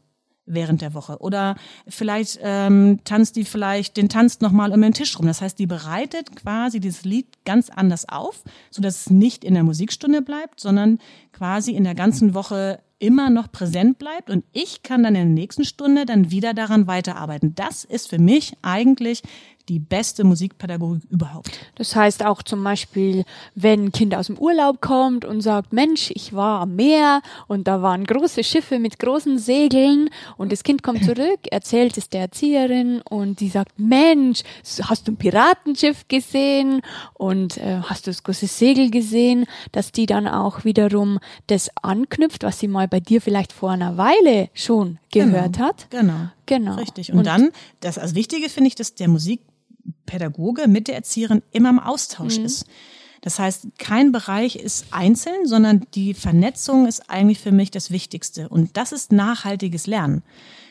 [0.49, 1.19] während der Woche.
[1.21, 1.57] Oder
[1.87, 5.27] vielleicht ähm, tanzt die vielleicht den Tanz nochmal um den Tisch rum.
[5.27, 9.55] Das heißt, die bereitet quasi dieses Lied ganz anders auf, so dass es nicht in
[9.55, 10.99] der Musikstunde bleibt, sondern
[11.33, 15.43] quasi in der ganzen Woche immer noch präsent bleibt und ich kann dann in der
[15.43, 17.55] nächsten Stunde dann wieder daran weiterarbeiten.
[17.55, 19.23] Das ist für mich eigentlich
[19.69, 21.51] die beste Musikpädagogik überhaupt.
[21.75, 26.11] Das heißt auch zum Beispiel, wenn ein Kind aus dem Urlaub kommt und sagt, Mensch,
[26.15, 30.83] ich war am Meer und da waren große Schiffe mit großen Segeln und das Kind
[30.83, 34.43] kommt zurück, erzählt es der Erzieherin und die sagt, Mensch,
[34.83, 36.81] hast du ein Piratenschiff gesehen
[37.15, 42.43] und äh, hast du das große Segel gesehen, dass die dann auch wiederum das anknüpft,
[42.43, 45.91] was sie mal bei dir vielleicht vor einer Weile schon gehört genau, hat.
[45.91, 46.29] Genau.
[46.49, 46.75] Genau.
[46.77, 47.13] Richtig.
[47.13, 47.51] Und, und dann,
[47.81, 49.09] das als Wichtige finde ich, dass der
[50.09, 52.47] Musikpädagoge mit der Erzieherin immer im Austausch mhm.
[52.47, 52.67] ist.
[53.21, 58.49] Das heißt, kein Bereich ist einzeln, sondern die Vernetzung ist eigentlich für mich das Wichtigste.
[58.49, 60.23] Und das ist nachhaltiges Lernen.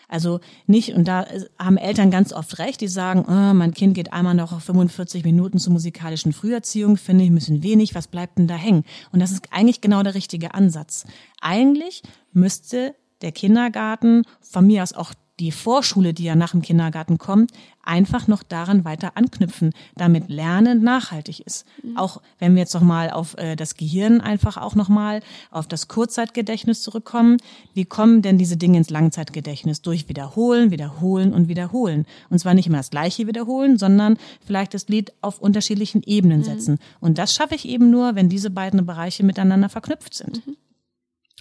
[0.08, 1.28] Also nicht, und da
[1.60, 5.26] haben Eltern ganz oft recht, die sagen, oh, mein Kind geht einmal noch auf 45
[5.26, 8.86] Minuten zur musikalischen Früherziehung, finde ich ein bisschen wenig, was bleibt denn da hängen?
[9.12, 11.04] Und das ist eigentlich genau der richtige Ansatz.
[11.42, 17.18] Eigentlich müsste der Kindergarten, von mir aus auch die Vorschule, die ja nach dem Kindergarten
[17.18, 17.52] kommt,
[17.84, 21.66] einfach noch daran weiter anknüpfen, damit Lernen nachhaltig ist.
[21.84, 21.96] Mhm.
[21.96, 25.22] Auch wenn wir jetzt noch mal auf äh, das Gehirn einfach auch noch mal
[25.52, 27.38] auf das Kurzzeitgedächtnis zurückkommen,
[27.74, 29.82] wie kommen denn diese Dinge ins Langzeitgedächtnis?
[29.82, 32.06] Durch Wiederholen, Wiederholen und Wiederholen.
[32.30, 36.46] Und zwar nicht immer das Gleiche wiederholen, sondern vielleicht das Lied auf unterschiedlichen Ebenen mhm.
[36.46, 36.80] setzen.
[37.00, 40.46] Und das schaffe ich eben nur, wenn diese beiden Bereiche miteinander verknüpft sind.
[40.46, 40.58] Mhm.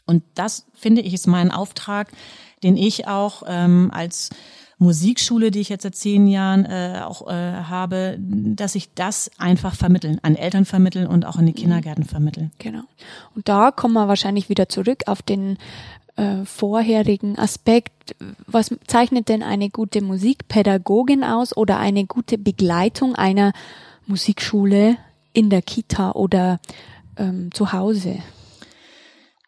[0.07, 2.13] Und das finde ich ist mein Auftrag,
[2.67, 4.31] den ich auch ähm, als
[4.79, 9.75] Musikschule, die ich jetzt seit zehn Jahren äh, auch äh, habe, dass ich das einfach
[9.77, 11.57] vermitteln, an Eltern vermitteln und auch in die mhm.
[11.57, 12.51] Kindergärten vermitteln.
[12.59, 12.83] Genau.
[13.37, 15.59] Und da kommen wir wahrscheinlich wieder zurück auf den
[16.17, 18.17] äh, vorherigen Aspekt.
[18.49, 23.53] Was zeichnet denn eine gute Musikpädagogin aus oder eine gute Begleitung einer
[24.07, 24.97] Musikschule
[25.33, 26.59] in der Kita oder
[27.17, 28.19] ähm, zu Hause?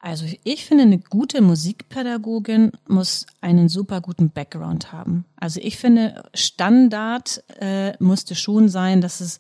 [0.01, 5.25] Also ich finde, eine gute Musikpädagogin muss einen super guten Background haben.
[5.37, 9.39] Also ich finde, Standard äh, musste schon sein, dass es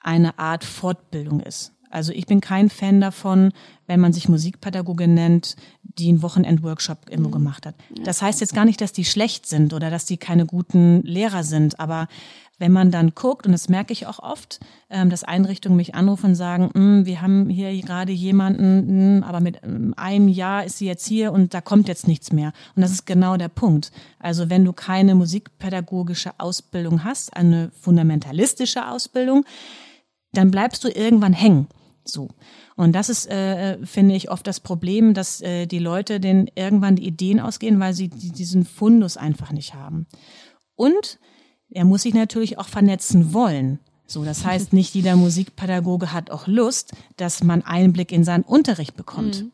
[0.00, 1.72] eine Art Fortbildung ist.
[1.90, 3.52] Also ich bin kein Fan davon,
[3.86, 5.56] wenn man sich Musikpädagogin nennt,
[5.98, 7.32] die einen Wochenend-Workshop immer mhm.
[7.32, 7.74] gemacht hat.
[8.04, 11.42] Das heißt jetzt gar nicht, dass die schlecht sind oder dass die keine guten Lehrer
[11.42, 12.08] sind, aber
[12.58, 16.30] wenn man dann guckt, und das merke ich auch oft, ähm, dass Einrichtungen mich anrufen
[16.30, 20.78] und sagen, hm, wir haben hier gerade jemanden, hm, aber mit ähm, einem Jahr ist
[20.78, 22.52] sie jetzt hier und da kommt jetzt nichts mehr.
[22.74, 23.92] Und das ist genau der Punkt.
[24.18, 29.44] Also wenn du keine musikpädagogische Ausbildung hast, eine fundamentalistische Ausbildung,
[30.32, 31.66] dann bleibst du irgendwann hängen.
[32.08, 32.28] So.
[32.76, 36.96] Und das ist, äh, finde ich, oft das Problem, dass äh, die Leute den irgendwann
[36.96, 40.06] die Ideen ausgehen, weil sie diesen Fundus einfach nicht haben.
[40.74, 41.18] Und
[41.70, 43.80] er muss sich natürlich auch vernetzen wollen.
[44.06, 48.96] So, das heißt, nicht jeder Musikpädagoge hat auch Lust, dass man Einblick in seinen Unterricht
[48.96, 49.42] bekommt.
[49.42, 49.52] Mhm.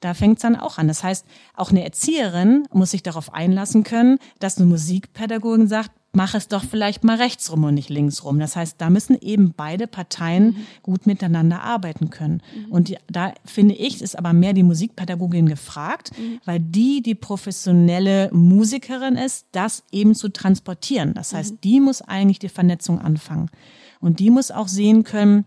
[0.00, 0.88] da fängt es dann auch an.
[0.88, 6.34] Das heißt, auch eine Erzieherin muss sich darauf einlassen können, dass eine Musikpädagogin sagt, mach
[6.34, 8.38] es doch vielleicht mal rechts rum und nicht links rum.
[8.38, 10.56] Das heißt, da müssen eben beide Parteien mhm.
[10.82, 12.42] gut miteinander arbeiten können.
[12.54, 12.72] Mhm.
[12.72, 16.40] Und da finde ich, ist aber mehr die Musikpädagogin gefragt, mhm.
[16.46, 21.12] weil die die professionelle Musikerin ist, das eben zu transportieren.
[21.12, 21.60] Das heißt, mhm.
[21.62, 23.50] die muss eigentlich die Vernetzung anfangen.
[24.00, 25.44] Und die muss auch sehen können,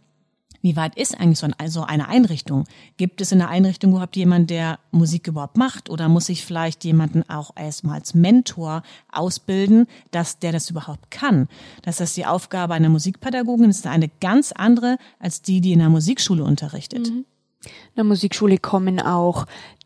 [0.62, 2.66] wie weit ist eigentlich so also eine Einrichtung?
[2.98, 5.90] Gibt es in der Einrichtung überhaupt jemand, der Musik überhaupt macht?
[5.90, 11.48] Oder muss ich vielleicht jemanden auch erstmal als Mentor ausbilden, dass der das überhaupt kann?
[11.84, 15.90] Das heißt, die Aufgabe einer Musikpädagogin ist eine ganz andere als die, die in der
[15.90, 17.10] Musikschule unterrichtet.
[17.10, 17.26] Mhm.
[17.66, 19.46] In der Musikschule kommen auch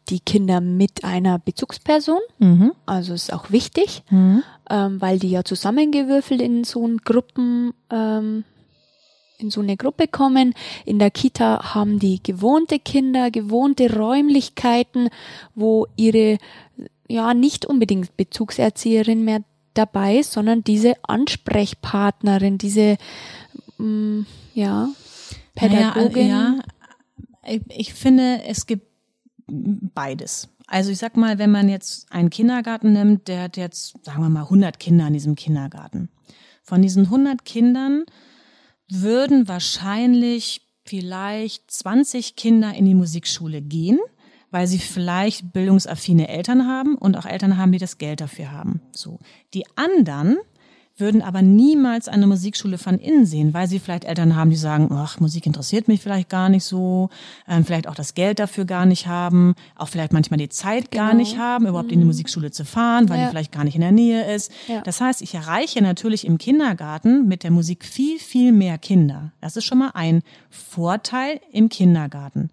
[0.10, 2.20] die Kinder mit einer Bezugsperson.
[2.40, 2.74] Mhm.
[2.86, 4.44] Also ist auch wichtig, mhm.
[4.70, 8.44] ähm, weil die ja zusammengewürfelt in so Gruppen ähm,
[9.44, 10.54] in so eine Gruppe kommen.
[10.86, 15.10] In der Kita haben die gewohnte Kinder, gewohnte Räumlichkeiten,
[15.54, 16.38] wo ihre,
[17.08, 22.98] ja, nicht unbedingt Bezugserzieherin mehr dabei ist, sondern diese Ansprechpartnerin, diese,
[23.78, 24.90] mh, mm, ja,
[25.56, 26.28] Pädagogin.
[26.28, 26.60] Ja,
[27.46, 28.88] ja, ich finde, es gibt
[29.48, 30.50] beides.
[30.68, 34.30] Also ich sag mal, wenn man jetzt einen Kindergarten nimmt, der hat jetzt, sagen wir
[34.30, 36.10] mal, 100 Kinder in diesem Kindergarten.
[36.64, 38.06] Von diesen 100 Kindern
[39.02, 44.00] würden wahrscheinlich vielleicht 20 Kinder in die Musikschule gehen,
[44.52, 48.82] weil sie vielleicht bildungsaffine Eltern haben und auch Eltern haben, die das Geld dafür haben.
[48.92, 49.20] So.
[49.54, 50.38] Die anderen
[50.98, 54.90] würden aber niemals eine Musikschule von innen sehen, weil sie vielleicht Eltern haben, die sagen,
[54.92, 57.10] ach, Musik interessiert mich vielleicht gar nicht so,
[57.48, 61.06] ähm, vielleicht auch das Geld dafür gar nicht haben, auch vielleicht manchmal die Zeit genau.
[61.06, 61.94] gar nicht haben, überhaupt mhm.
[61.94, 62.10] in die mhm.
[62.10, 63.26] Musikschule zu fahren, weil ja.
[63.26, 64.52] die vielleicht gar nicht in der Nähe ist.
[64.68, 64.82] Ja.
[64.82, 69.32] Das heißt, ich erreiche natürlich im Kindergarten mit der Musik viel, viel mehr Kinder.
[69.42, 72.52] Das ist schon mal ein Vorteil im Kindergarten.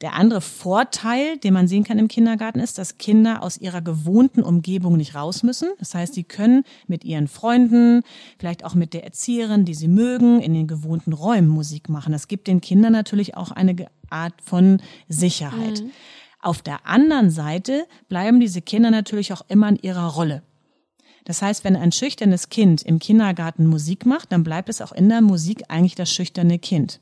[0.00, 4.44] Der andere Vorteil, den man sehen kann im Kindergarten, ist, dass Kinder aus ihrer gewohnten
[4.44, 5.70] Umgebung nicht raus müssen.
[5.80, 8.02] Das heißt, sie können mit ihren Freunden,
[8.38, 12.12] vielleicht auch mit der Erzieherin, die sie mögen, in den gewohnten Räumen Musik machen.
[12.12, 13.74] Das gibt den Kindern natürlich auch eine
[14.08, 15.82] Art von Sicherheit.
[15.82, 15.90] Mhm.
[16.40, 20.42] Auf der anderen Seite bleiben diese Kinder natürlich auch immer in ihrer Rolle.
[21.24, 25.08] Das heißt, wenn ein schüchternes Kind im Kindergarten Musik macht, dann bleibt es auch in
[25.08, 27.00] der Musik eigentlich das schüchterne Kind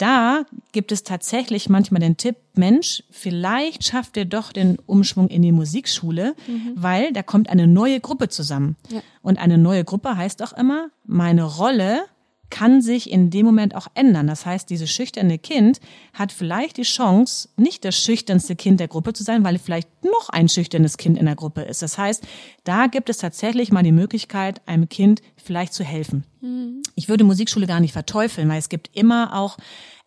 [0.00, 5.42] da gibt es tatsächlich manchmal den Tipp, Mensch, vielleicht schafft ihr doch den Umschwung in
[5.42, 6.72] die Musikschule, mhm.
[6.74, 8.76] weil da kommt eine neue Gruppe zusammen.
[8.90, 9.02] Ja.
[9.22, 12.04] Und eine neue Gruppe heißt auch immer, meine Rolle
[12.50, 14.26] kann sich in dem Moment auch ändern.
[14.26, 15.80] Das heißt, dieses schüchterne Kind
[16.12, 20.28] hat vielleicht die Chance, nicht das schüchternste Kind der Gruppe zu sein, weil vielleicht noch
[20.28, 21.82] ein schüchternes Kind in der Gruppe ist.
[21.82, 22.24] Das heißt,
[22.64, 26.24] da gibt es tatsächlich mal die Möglichkeit, einem Kind vielleicht zu helfen.
[26.40, 26.82] Mhm.
[26.94, 29.56] Ich würde Musikschule gar nicht verteufeln, weil es gibt immer auch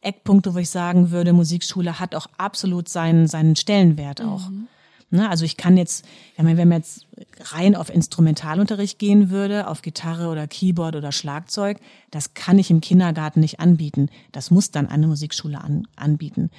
[0.02, 4.50] Eckpunkte, wo ich sagen würde, Musikschule hat auch absolut seinen, seinen Stellenwert auch.
[4.50, 4.68] Mhm.
[5.14, 6.06] Ne, also ich kann jetzt,
[6.38, 7.06] wenn man jetzt
[7.40, 11.78] rein auf Instrumentalunterricht gehen würde, auf Gitarre oder Keyboard oder Schlagzeug,
[12.10, 14.10] das kann ich im Kindergarten nicht anbieten.
[14.32, 16.50] Das muss dann eine Musikschule an, anbieten.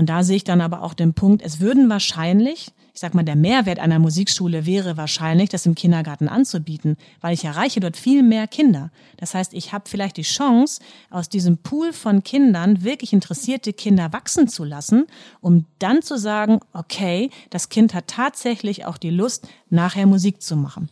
[0.00, 3.22] Und da sehe ich dann aber auch den Punkt, es würden wahrscheinlich ich sag mal,
[3.22, 8.22] der Mehrwert einer Musikschule wäre wahrscheinlich, das im Kindergarten anzubieten, weil ich erreiche dort viel
[8.22, 8.90] mehr Kinder.
[9.16, 14.12] Das heißt, ich habe vielleicht die Chance, aus diesem Pool von Kindern wirklich interessierte Kinder
[14.12, 15.06] wachsen zu lassen,
[15.40, 20.56] um dann zu sagen, okay, das Kind hat tatsächlich auch die Lust, nachher Musik zu
[20.56, 20.88] machen.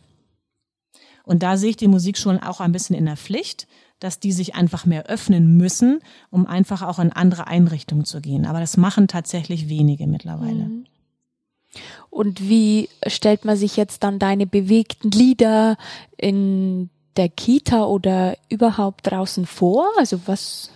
[1.25, 3.67] Und da sehe ich die Musikschulen auch ein bisschen in der Pflicht,
[3.99, 8.45] dass die sich einfach mehr öffnen müssen, um einfach auch in andere Einrichtungen zu gehen.
[8.45, 10.65] Aber das machen tatsächlich wenige mittlerweile.
[10.65, 10.85] Mhm.
[12.09, 15.77] Und wie stellt man sich jetzt dann deine bewegten Lieder
[16.17, 19.87] in der Kita oder überhaupt draußen vor?
[19.97, 20.71] Also was,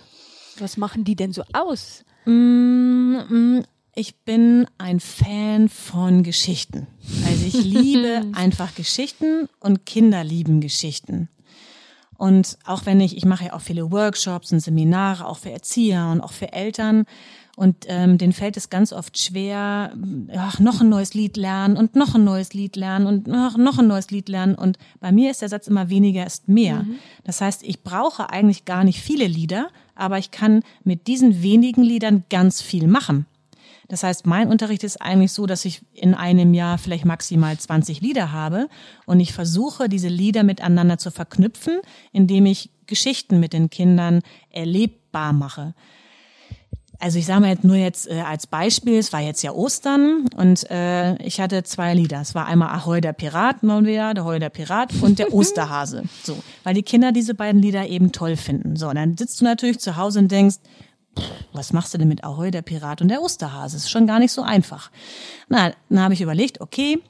[0.60, 2.04] was machen die denn so aus?
[2.26, 3.64] Mm, mm,
[3.96, 6.88] ich bin ein Fan von Geschichten.
[7.26, 11.30] Also ich liebe einfach Geschichten und Kinder lieben Geschichten.
[12.18, 16.10] Und auch wenn ich, ich mache ja auch viele Workshops und Seminare, auch für Erzieher
[16.12, 17.06] und auch für Eltern.
[17.56, 19.94] Und ähm, denen fällt es ganz oft schwer,
[20.36, 23.78] ach, noch ein neues Lied lernen und noch ein neues Lied lernen und ach, noch
[23.78, 24.56] ein neues Lied lernen.
[24.56, 26.84] Und bei mir ist der Satz immer weniger ist mehr.
[26.84, 26.96] Mhm.
[27.24, 31.84] Das heißt, ich brauche eigentlich gar nicht viele Lieder, aber ich kann mit diesen wenigen
[31.84, 33.28] Liedern ganz viel machen.
[33.88, 38.02] Das heißt, mein Unterricht ist eigentlich so, dass ich in einem Jahr vielleicht maximal 20
[38.02, 38.70] Lieder habe
[39.06, 41.80] und ich versuche, diese Lieder miteinander zu verknüpfen,
[42.12, 45.74] indem ich Geschichten mit den Kindern erlebbar mache.
[47.00, 50.26] Also ich sage mal jetzt nur jetzt äh, als Beispiel, es war jetzt ja Ostern
[50.38, 52.22] und äh, ich hatte zwei Lieder.
[52.22, 56.04] Es war einmal Ahoi der Pirat, mal wieder, der Ahoi der Pirat und der Osterhase.
[56.24, 58.78] So, weil die Kinder diese beiden Lieder eben toll finden.
[58.78, 60.58] So, und dann sitzt du natürlich zu Hause und denkst,
[61.54, 63.78] was machst du denn mit Ahoi, der Pirat und der Osterhase?
[63.78, 64.92] Ist schon gar nicht so einfach.
[65.48, 67.02] Na, dann habe ich überlegt, okay,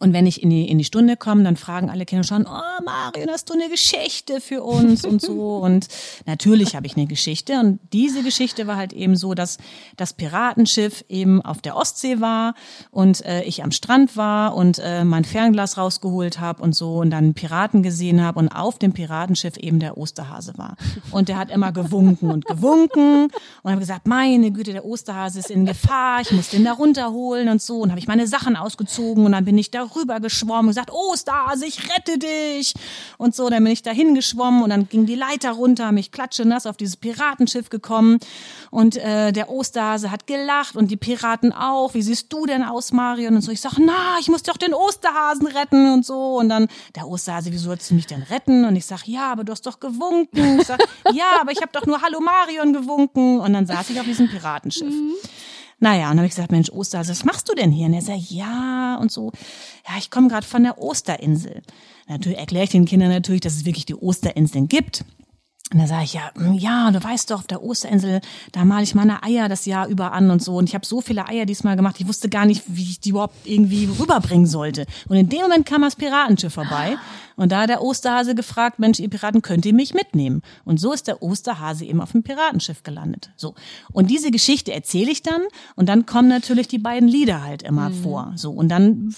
[0.00, 2.82] und wenn ich in die, in die Stunde komme, dann fragen alle Kinder schon, oh
[2.84, 5.58] Marion, hast du eine Geschichte für uns und so.
[5.60, 5.88] Und
[6.24, 7.60] natürlich habe ich eine Geschichte.
[7.60, 9.58] Und diese Geschichte war halt eben so, dass
[9.98, 12.54] das Piratenschiff eben auf der Ostsee war
[12.90, 17.10] und äh, ich am Strand war und äh, mein Fernglas rausgeholt habe und so und
[17.10, 20.76] dann Piraten gesehen habe und auf dem Piratenschiff eben der Osterhase war.
[21.10, 23.28] Und der hat immer gewunken und gewunken
[23.62, 27.50] und habe gesagt, meine Güte, der Osterhase ist in Gefahr, ich muss den da runterholen
[27.50, 27.80] und so.
[27.80, 30.90] Und habe ich meine Sachen ausgezogen und dann bin ich da rüber geschwommen und gesagt,
[30.92, 32.74] Osterhase, ich rette dich.
[33.18, 36.44] Und so, dann bin ich dahin geschwommen und dann ging die Leiter runter, mich klatsche
[36.44, 38.18] nass auf dieses Piratenschiff gekommen.
[38.70, 41.94] Und äh, der Osterhase hat gelacht und die Piraten auch.
[41.94, 43.34] Wie siehst du denn aus, Marion?
[43.34, 46.36] Und so, ich sag, na, ich muss doch den Osterhasen retten und so.
[46.36, 48.64] Und dann der Osterhase, wie sollst du mich denn retten?
[48.64, 50.60] Und ich sag, ja, aber du hast doch gewunken.
[50.60, 50.80] Ich sag,
[51.12, 53.40] ja, aber ich habe doch nur Hallo Marion gewunken.
[53.40, 54.88] Und dann saß ich auf diesem Piratenschiff.
[54.88, 55.14] Mhm.
[55.80, 57.86] Naja, und dann habe ich gesagt, Mensch, Osterhase, was machst du denn hier?
[57.86, 59.32] Und er sagt, ja, und so,
[59.88, 61.62] ja, ich komme gerade von der Osterinsel.
[62.06, 65.04] Natürlich erkläre ich den Kindern natürlich, dass es wirklich die Osterinseln gibt.
[65.72, 68.82] Und da sage ich, ja, hm, ja, du weißt doch, auf der Osterinsel, da male
[68.82, 70.56] ich meine Eier das Jahr über an und so.
[70.56, 73.10] Und ich habe so viele Eier diesmal gemacht, ich wusste gar nicht, wie ich die
[73.10, 74.84] überhaupt irgendwie rüberbringen sollte.
[75.08, 76.96] Und in dem Moment kam das Piratenschiff vorbei.
[77.40, 80.42] Und da hat der Osterhase gefragt, Mensch, ihr Piraten, könnt ihr mich mitnehmen?
[80.66, 83.30] Und so ist der Osterhase eben auf dem Piratenschiff gelandet.
[83.34, 83.54] So.
[83.92, 85.40] Und diese Geschichte erzähle ich dann
[85.74, 87.94] und dann kommen natürlich die beiden Lieder halt immer mhm.
[88.02, 88.32] vor.
[88.36, 88.50] So.
[88.50, 89.14] Und dann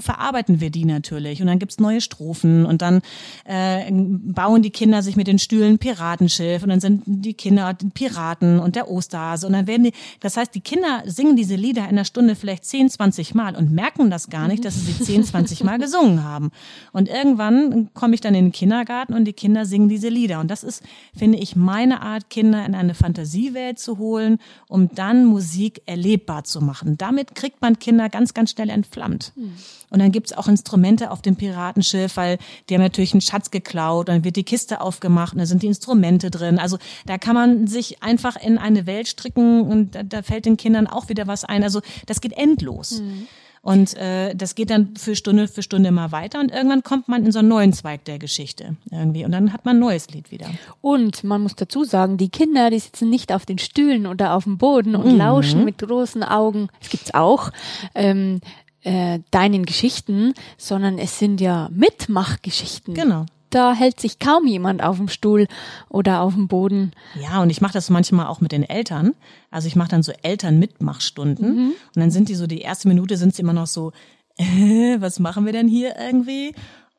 [0.00, 1.42] verarbeiten wir die natürlich.
[1.42, 3.02] Und dann gibt's neue Strophen und dann
[3.44, 8.58] äh, bauen die Kinder sich mit den Stühlen Piratenschiff und dann sind die Kinder Piraten
[8.58, 9.46] und der Osterhase.
[9.46, 12.64] Und dann werden die, das heißt, die Kinder singen diese Lieder in der Stunde vielleicht
[12.64, 16.24] 10, 20 Mal und merken das gar nicht, dass sie sie 10, 20 Mal gesungen
[16.24, 16.50] haben.
[16.92, 20.40] Und irgendwann komme ich dann in den Kindergarten und die Kinder singen diese Lieder.
[20.40, 20.82] Und das ist,
[21.16, 26.60] finde ich, meine Art, Kinder in eine Fantasiewelt zu holen, um dann Musik erlebbar zu
[26.60, 26.98] machen.
[26.98, 29.32] Damit kriegt man Kinder ganz, ganz schnell entflammt.
[29.36, 29.52] Mhm.
[29.90, 34.08] Und dann gibt's auch Instrumente auf dem Piratenschiff, weil die haben natürlich einen Schatz geklaut,
[34.08, 36.58] dann wird die Kiste aufgemacht und da sind die Instrumente drin.
[36.58, 40.56] Also da kann man sich einfach in eine Welt stricken und da, da fällt den
[40.56, 41.62] Kindern auch wieder was ein.
[41.62, 43.00] Also das geht endlos.
[43.00, 43.28] Mhm.
[43.66, 47.26] Und äh, das geht dann für Stunde für Stunde immer weiter und irgendwann kommt man
[47.26, 50.30] in so einen neuen Zweig der Geschichte irgendwie und dann hat man ein neues Lied
[50.30, 50.46] wieder.
[50.82, 54.44] Und man muss dazu sagen, die Kinder, die sitzen nicht auf den Stühlen oder auf
[54.44, 55.18] dem Boden und mhm.
[55.18, 56.68] lauschen mit großen Augen.
[56.80, 57.50] Es gibt's auch.
[57.96, 58.40] Ähm,
[58.82, 62.94] äh, deinen Geschichten, sondern es sind ja Mitmachgeschichten.
[62.94, 65.46] Genau da hält sich kaum jemand auf dem Stuhl
[65.88, 66.92] oder auf dem Boden.
[67.20, 69.14] Ja, und ich mache das manchmal auch mit den Eltern.
[69.50, 71.72] Also ich mache dann so Elternmitmachstunden mhm.
[71.94, 73.92] und dann sind die so, die erste Minute sind sie immer noch so,
[74.38, 76.54] äh, was machen wir denn hier irgendwie?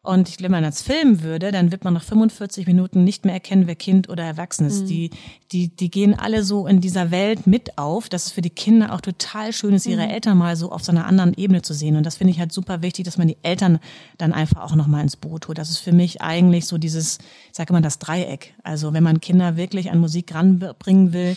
[0.07, 3.33] Und ich, wenn man das filmen würde, dann wird man nach 45 Minuten nicht mehr
[3.33, 4.83] erkennen, wer Kind oder Erwachsen ist.
[4.83, 4.87] Mhm.
[4.87, 5.09] Die,
[5.51, 8.93] die, die gehen alle so in dieser Welt mit auf, dass es für die Kinder
[8.93, 10.11] auch total schön ist, ihre mhm.
[10.11, 11.97] Eltern mal so auf so einer anderen Ebene zu sehen.
[11.97, 13.79] Und das finde ich halt super wichtig, dass man die Eltern
[14.17, 15.57] dann einfach auch nochmal ins Boot holt.
[15.57, 17.17] Das ist für mich eigentlich so dieses,
[17.49, 18.53] ich sage immer, das Dreieck.
[18.63, 21.35] Also wenn man Kinder wirklich an Musik ranbringen will,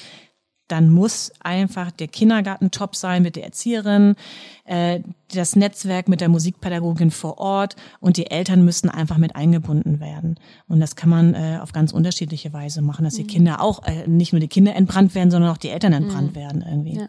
[0.70, 4.14] dann muss einfach der Kindergarten top sein mit der Erzieherin,
[4.64, 5.00] äh,
[5.34, 10.38] das Netzwerk mit der Musikpädagogin vor Ort und die Eltern müssen einfach mit eingebunden werden.
[10.68, 13.28] Und das kann man äh, auf ganz unterschiedliche Weise machen, dass die mhm.
[13.28, 16.36] Kinder auch, äh, nicht nur die Kinder entbrannt werden, sondern auch die Eltern entbrannt mhm.
[16.36, 16.96] werden irgendwie.
[16.98, 17.08] Ja.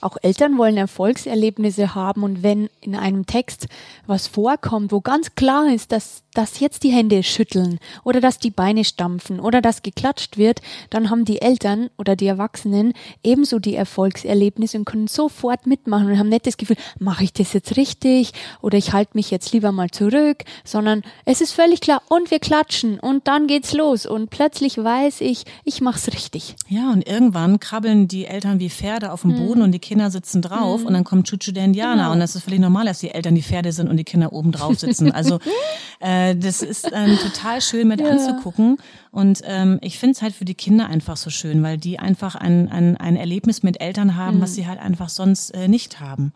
[0.00, 3.66] Auch Eltern wollen Erfolgserlebnisse haben und wenn in einem Text
[4.06, 8.50] was vorkommt, wo ganz klar ist, dass, dass jetzt die Hände schütteln oder dass die
[8.50, 13.74] Beine stampfen oder dass geklatscht wird, dann haben die Eltern oder die Erwachsenen ebenso die
[13.74, 18.32] Erfolgserlebnisse und können sofort mitmachen und haben nicht das Gefühl, mache ich das jetzt richtig
[18.60, 22.38] oder ich halte mich jetzt lieber mal zurück, sondern es ist völlig klar und wir
[22.38, 26.56] klatschen und dann geht's los und plötzlich weiß ich, ich mach's richtig.
[26.68, 29.66] Ja, und irgendwann krabbeln die Eltern wie Pferde auf dem Boden mhm.
[29.66, 30.86] und die Kinder sitzen drauf mhm.
[30.86, 32.12] und dann kommt Chuchu der Indianer genau.
[32.12, 34.52] und das ist völlig normal, dass die Eltern die Pferde sind und die Kinder oben
[34.52, 35.12] drauf sitzen.
[35.12, 35.38] Also
[36.00, 38.08] äh, das ist ähm, total schön mit ja.
[38.08, 38.78] anzugucken
[39.10, 42.34] und ähm, ich finde es halt für die Kinder einfach so schön, weil die einfach
[42.34, 44.42] ein, ein, ein Erlebnis mit Eltern haben, mhm.
[44.42, 46.32] was sie halt einfach sonst äh, nicht haben.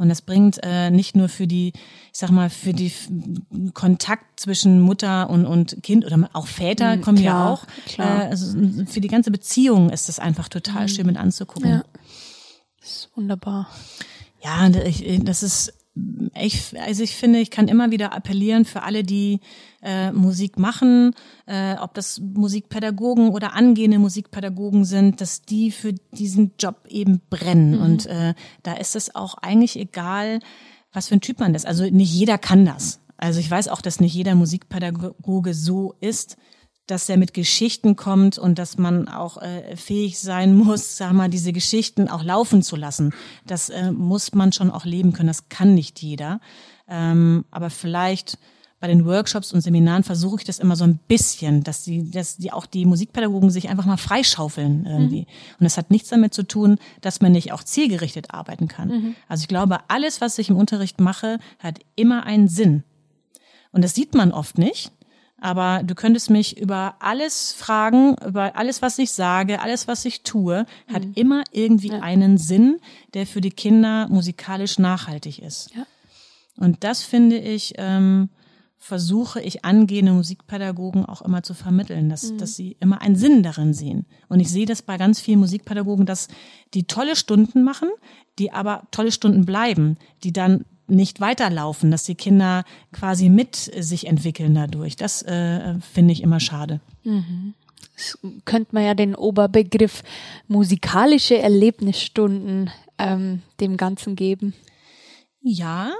[0.00, 2.90] Und das bringt äh, nicht nur für die, ich sag mal, für die
[3.74, 7.66] Kontakt zwischen Mutter und, und Kind oder auch Väter mhm, kommen klar, ja auch.
[7.84, 8.24] Klar.
[8.24, 10.88] Äh, also für die ganze Beziehung ist das einfach total mhm.
[10.88, 11.70] schön mit anzugucken.
[11.70, 11.84] Ja.
[12.80, 13.68] Das ist wunderbar.
[14.42, 15.74] Ja, das ist
[16.34, 19.40] ich, also ich finde, ich kann immer wieder appellieren für alle, die
[19.82, 21.14] äh, Musik machen,
[21.46, 27.76] äh, ob das Musikpädagogen oder angehende Musikpädagogen sind, dass die für diesen Job eben brennen.
[27.76, 27.82] Mhm.
[27.82, 30.40] Und äh, da ist es auch eigentlich egal,
[30.92, 31.66] was für ein Typ man ist.
[31.66, 33.00] Also nicht jeder kann das.
[33.16, 36.36] Also ich weiß auch, dass nicht jeder Musikpädagoge so ist
[36.90, 41.30] dass er mit Geschichten kommt und dass man auch äh, fähig sein muss, sag mal,
[41.30, 43.12] diese Geschichten auch laufen zu lassen.
[43.46, 45.28] Das äh, muss man schon auch leben können.
[45.28, 46.40] Das kann nicht jeder.
[46.88, 48.38] Ähm, aber vielleicht
[48.80, 52.38] bei den Workshops und Seminaren versuche ich das immer so ein bisschen, dass die, dass
[52.38, 55.20] die auch die Musikpädagogen sich einfach mal freischaufeln irgendwie.
[55.20, 55.26] Mhm.
[55.60, 58.88] Und das hat nichts damit zu tun, dass man nicht auch zielgerichtet arbeiten kann.
[58.88, 59.16] Mhm.
[59.28, 62.82] Also ich glaube, alles, was ich im Unterricht mache, hat immer einen Sinn.
[63.70, 64.90] Und das sieht man oft nicht.
[65.40, 70.22] Aber du könntest mich über alles fragen, über alles, was ich sage, alles, was ich
[70.22, 71.12] tue, hat mhm.
[71.14, 72.00] immer irgendwie ja.
[72.00, 72.78] einen Sinn,
[73.14, 75.70] der für die Kinder musikalisch nachhaltig ist.
[75.74, 75.86] Ja.
[76.56, 78.28] Und das finde ich, ähm,
[78.76, 82.38] versuche ich angehende Musikpädagogen auch immer zu vermitteln, dass, mhm.
[82.38, 84.06] dass sie immer einen Sinn darin sehen.
[84.28, 86.28] Und ich sehe das bei ganz vielen Musikpädagogen, dass
[86.72, 87.88] die tolle Stunden machen,
[88.38, 94.06] die aber tolle Stunden bleiben, die dann nicht weiterlaufen, dass die Kinder quasi mit sich
[94.06, 94.96] entwickeln dadurch.
[94.96, 96.80] Das äh, finde ich immer schade.
[97.04, 97.54] Mhm.
[97.96, 100.02] Das könnte man ja den Oberbegriff
[100.48, 104.54] musikalische Erlebnisstunden ähm, dem Ganzen geben.
[105.42, 105.92] Ja,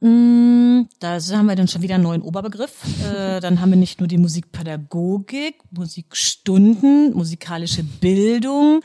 [0.00, 2.82] Mm, da haben wir dann schon wieder einen neuen Oberbegriff.
[3.08, 8.82] Äh, dann haben wir nicht nur die Musikpädagogik, Musikstunden, musikalische Bildung.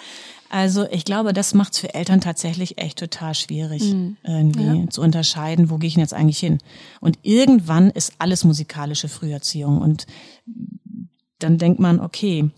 [0.54, 4.18] Also ich glaube, das macht es für Eltern tatsächlich echt total schwierig, mhm.
[4.24, 4.90] irgendwie ja.
[4.92, 6.60] zu unterscheiden, wo gehe ich denn jetzt eigentlich hin.
[7.02, 9.82] Und irgendwann ist alles musikalische Früherziehung.
[9.82, 10.06] Und
[11.40, 12.52] dann denkt man, okay,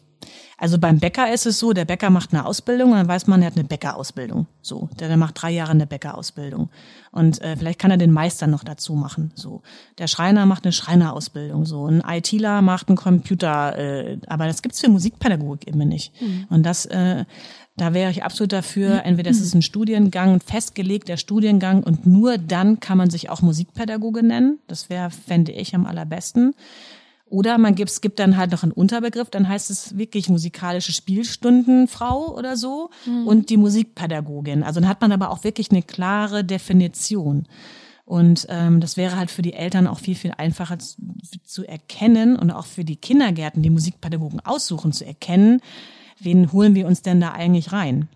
[0.58, 3.42] also beim Bäcker ist es so, der Bäcker macht eine Ausbildung und dann weiß man,
[3.42, 4.48] er hat eine Bäckerausbildung.
[4.62, 6.70] So, der, der macht drei Jahre eine Bäckerausbildung.
[7.12, 9.32] Und äh, vielleicht kann er den Meister noch dazu machen.
[9.36, 9.62] So,
[10.00, 11.66] der Schreiner macht eine Schreinerausbildung.
[11.66, 13.78] So, ein ITler macht einen Computer.
[13.78, 16.20] Äh, aber das gibt's für Musikpädagogik immer nicht.
[16.22, 16.48] Mhm.
[16.50, 17.26] Und das äh,
[17.78, 22.38] da wäre ich absolut dafür, entweder es ist ein Studiengang, ein festgelegter Studiengang und nur
[22.38, 24.60] dann kann man sich auch Musikpädagoge nennen.
[24.68, 26.56] Das wäre, fände ich, am allerbesten.
[27.28, 30.94] Oder man gibt, es gibt dann halt noch einen Unterbegriff, dann heißt es wirklich musikalische
[30.94, 33.28] Spielstundenfrau oder so mhm.
[33.28, 34.64] und die Musikpädagogin.
[34.64, 37.48] Also dann hat man aber auch wirklich eine klare Definition.
[38.06, 40.96] Und ähm, das wäre halt für die Eltern auch viel, viel einfacher zu,
[41.44, 45.60] zu erkennen und auch für die Kindergärten, die Musikpädagogen aussuchen, zu erkennen,
[46.20, 48.08] wen holen wir uns denn da eigentlich rein.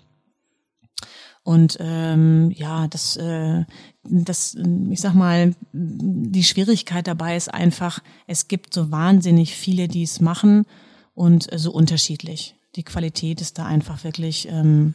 [1.44, 3.66] Und ähm, ja, das, äh,
[4.04, 4.56] das,
[4.90, 10.22] ich sag mal, die Schwierigkeit dabei ist einfach, es gibt so wahnsinnig viele, die es
[10.22, 10.66] machen
[11.16, 12.56] und äh, so unterschiedlich.
[12.76, 14.94] Die Qualität ist da einfach wirklich ähm,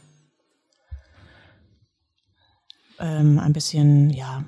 [2.99, 4.45] ähm, ein bisschen, ja.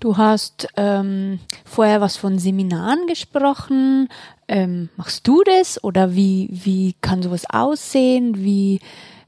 [0.00, 4.08] Du hast ähm, vorher was von Seminaren gesprochen.
[4.48, 8.36] Ähm, machst du das oder wie, wie kann sowas aussehen?
[8.36, 8.80] Wie,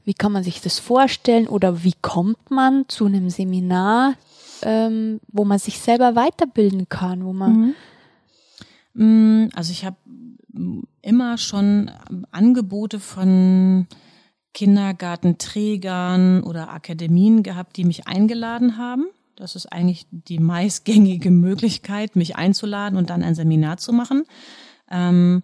[0.05, 4.15] wie kann man sich das vorstellen oder wie kommt man zu einem Seminar,
[4.61, 7.75] ähm, wo man sich selber weiterbilden kann, wo man mhm.
[8.93, 9.97] Mm, also ich habe
[11.01, 11.91] immer schon
[12.31, 13.87] Angebote von
[14.53, 19.05] Kindergartenträgern oder Akademien gehabt, die mich eingeladen haben.
[19.35, 24.23] Das ist eigentlich die meistgängige Möglichkeit, mich einzuladen und dann ein Seminar zu machen.
[24.89, 25.43] Ähm,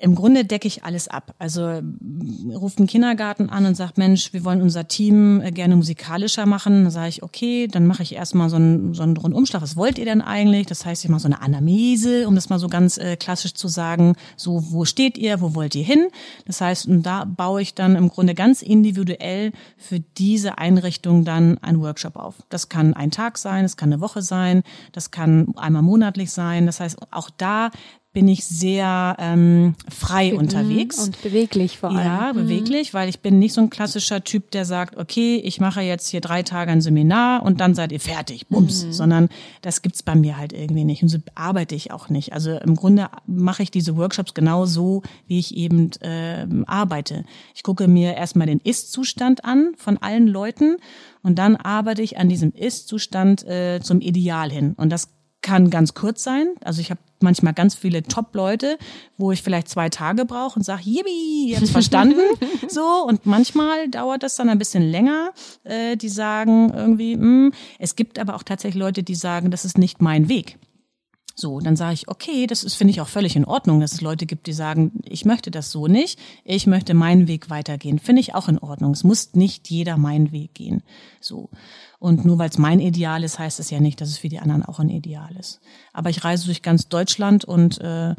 [0.00, 1.34] im Grunde decke ich alles ab.
[1.38, 1.80] Also
[2.54, 6.84] ruft ein Kindergarten an und sagt, Mensch, wir wollen unser Team äh, gerne musikalischer machen.
[6.84, 9.62] Dann sage ich, okay, dann mache ich erstmal so einen, so einen Rundumschlag.
[9.62, 10.66] Was wollt ihr denn eigentlich?
[10.66, 13.68] Das heißt, ich mache so eine Anamnese, um das mal so ganz äh, klassisch zu
[13.68, 14.14] sagen.
[14.36, 15.40] So, wo steht ihr?
[15.40, 16.08] Wo wollt ihr hin?
[16.46, 21.58] Das heißt, und da baue ich dann im Grunde ganz individuell für diese Einrichtung dann
[21.58, 22.34] einen Workshop auf.
[22.48, 24.62] Das kann ein Tag sein, das kann eine Woche sein,
[24.92, 26.66] das kann einmal monatlich sein.
[26.66, 27.70] Das heißt, auch da
[28.12, 30.38] bin ich sehr ähm, frei mhm.
[30.38, 30.98] unterwegs.
[30.98, 31.98] Und beweglich vor allem.
[31.98, 32.38] Ja, mhm.
[32.38, 36.08] beweglich, weil ich bin nicht so ein klassischer Typ, der sagt, okay, ich mache jetzt
[36.08, 38.84] hier drei Tage ein Seminar und dann seid ihr fertig, bums.
[38.84, 38.92] Mhm.
[38.92, 39.28] Sondern
[39.60, 41.02] das gibt's bei mir halt irgendwie nicht.
[41.02, 42.32] Und so arbeite ich auch nicht.
[42.32, 47.24] Also im Grunde mache ich diese Workshops genau so, wie ich eben äh, arbeite.
[47.54, 50.78] Ich gucke mir erstmal den Ist-Zustand an von allen Leuten
[51.22, 54.72] und dann arbeite ich an diesem Ist-Zustand äh, zum Ideal hin.
[54.76, 55.10] Und das
[55.42, 56.54] kann ganz kurz sein.
[56.64, 58.78] Also ich habe manchmal ganz viele Top-Leute,
[59.16, 62.20] wo ich vielleicht zwei Tage brauche und sage, yippie, jetzt verstanden.
[62.68, 65.32] so und manchmal dauert das dann ein bisschen länger.
[65.64, 67.22] Äh, die sagen irgendwie, mh.
[67.22, 67.52] Hm.
[67.78, 70.58] es gibt aber auch tatsächlich Leute, die sagen, das ist nicht mein Weg.
[71.38, 74.00] So, dann sage ich, okay, das ist finde ich auch völlig in Ordnung, dass es
[74.00, 78.00] Leute gibt, die sagen, ich möchte das so nicht, ich möchte meinen Weg weitergehen.
[78.00, 78.90] Finde ich auch in Ordnung.
[78.90, 80.82] Es muss nicht jeder meinen Weg gehen.
[81.20, 81.48] So.
[81.98, 84.38] Und nur weil es mein Ideal ist, heißt es ja nicht, dass es für die
[84.38, 85.60] anderen auch ein Ideal ist.
[85.92, 88.14] Aber ich reise durch ganz Deutschland und äh,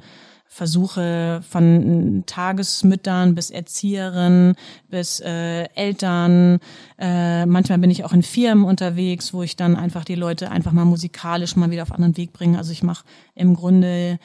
[0.52, 4.56] versuche von Tagesmüttern bis Erzieherinnen
[4.90, 6.60] bis äh, Eltern.
[6.98, 10.72] Äh, manchmal bin ich auch in Firmen unterwegs, wo ich dann einfach die Leute einfach
[10.72, 12.58] mal musikalisch mal wieder auf einen anderen Weg bringe.
[12.58, 13.06] Also ich mache
[13.36, 14.20] im Grunde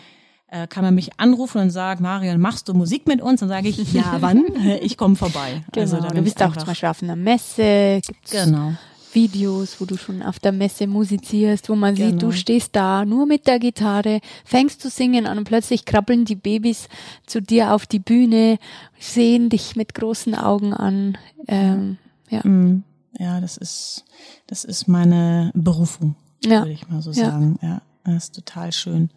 [0.48, 3.40] äh, kann man mich anrufen und sagen, Marion, machst du Musik mit uns?
[3.40, 4.44] Dann sage ich, ja, wann?
[4.80, 5.62] ich komme vorbei.
[5.72, 5.96] Genau.
[5.96, 8.00] Also, du bist auch zum Beispiel auf einer Messe.
[8.04, 8.72] Gibt's genau.
[9.14, 12.10] Videos, wo du schon auf der Messe musizierst, wo man genau.
[12.10, 12.38] sieht, du genau.
[12.38, 16.88] stehst da nur mit der Gitarre, fängst zu singen an und plötzlich krabbeln die Babys
[17.26, 18.58] zu dir auf die Bühne,
[18.98, 21.18] sehen dich mit großen Augen an.
[21.46, 21.98] Ähm,
[22.30, 22.46] ja.
[22.46, 22.84] Mm,
[23.18, 24.04] ja, das ist,
[24.46, 26.60] das ist meine Berufung, ja.
[26.60, 27.58] würde ich mal so sagen.
[27.62, 27.68] Ja.
[27.68, 29.10] ja, das ist total schön.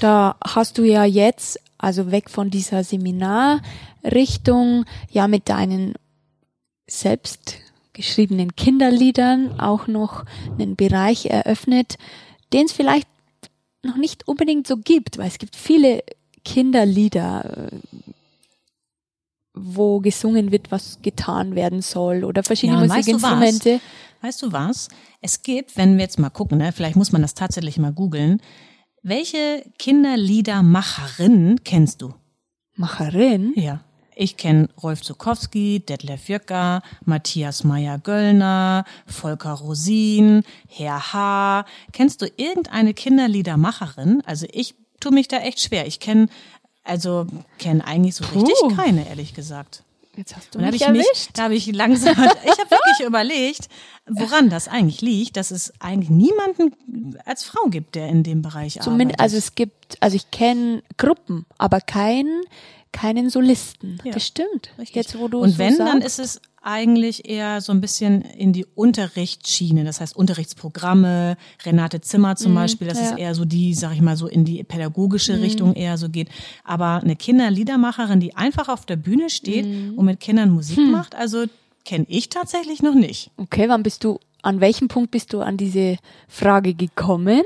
[0.00, 5.94] Da hast du ja jetzt, also weg von dieser Seminarrichtung, ja mit deinen
[6.86, 7.56] selbst
[7.96, 10.24] geschriebenen Kinderliedern auch noch
[10.58, 11.96] einen Bereich eröffnet,
[12.52, 13.08] den es vielleicht
[13.82, 16.04] noch nicht unbedingt so gibt, weil es gibt viele
[16.44, 17.70] Kinderlieder,
[19.54, 23.80] wo gesungen wird, was getan werden soll oder verschiedene ja, Musikinstrumente.
[23.80, 23.82] Weißt
[24.22, 24.88] du, weißt du was?
[25.22, 28.42] Es gibt, wenn wir jetzt mal gucken, ne, vielleicht muss man das tatsächlich mal googeln,
[29.02, 32.12] welche Kinderliedermacherin kennst du?
[32.74, 33.54] Macherin?
[33.56, 33.80] Ja.
[34.18, 41.66] Ich kenne Rolf Zukowski, Detlef Jöcker, Matthias Meyer-Göllner, Volker Rosin, Herr H.
[41.92, 44.22] Kennst du irgendeine Kinderliedermacherin?
[44.24, 45.86] Also ich tue mich da echt schwer.
[45.86, 46.28] Ich kenne
[46.82, 47.26] also
[47.58, 48.74] kenne eigentlich so richtig Puh.
[48.74, 49.82] keine, ehrlich gesagt.
[50.16, 51.08] Jetzt hast du mich erwischt.
[51.10, 53.68] Mich, da habe ich langsam, ich habe wirklich überlegt,
[54.06, 58.80] woran das eigentlich liegt, dass es eigentlich niemanden als Frau gibt, der in dem Bereich
[58.80, 59.20] Zumindest, arbeitet.
[59.20, 62.44] Also es gibt, also ich kenne Gruppen, aber keinen,
[62.96, 63.98] keinen Solisten.
[64.04, 64.70] Ja, das stimmt.
[64.78, 64.96] Richtig.
[64.96, 65.92] Jetzt, wo du Und so wenn, sagst.
[65.92, 72.00] dann ist es eigentlich eher so ein bisschen in die Unterrichtsschiene, das heißt Unterrichtsprogramme, Renate
[72.00, 73.10] Zimmer zum mhm, Beispiel, das ja.
[73.10, 75.42] ist eher so die, sag ich mal, so in die pädagogische mhm.
[75.42, 76.28] Richtung eher so geht.
[76.64, 79.94] Aber eine Kinderliedermacherin, die einfach auf der Bühne steht mhm.
[79.96, 80.90] und mit Kindern Musik hm.
[80.90, 81.44] macht, also
[81.84, 83.30] kenne ich tatsächlich noch nicht.
[83.36, 87.42] Okay, wann bist du, an welchem Punkt bist du an diese Frage gekommen?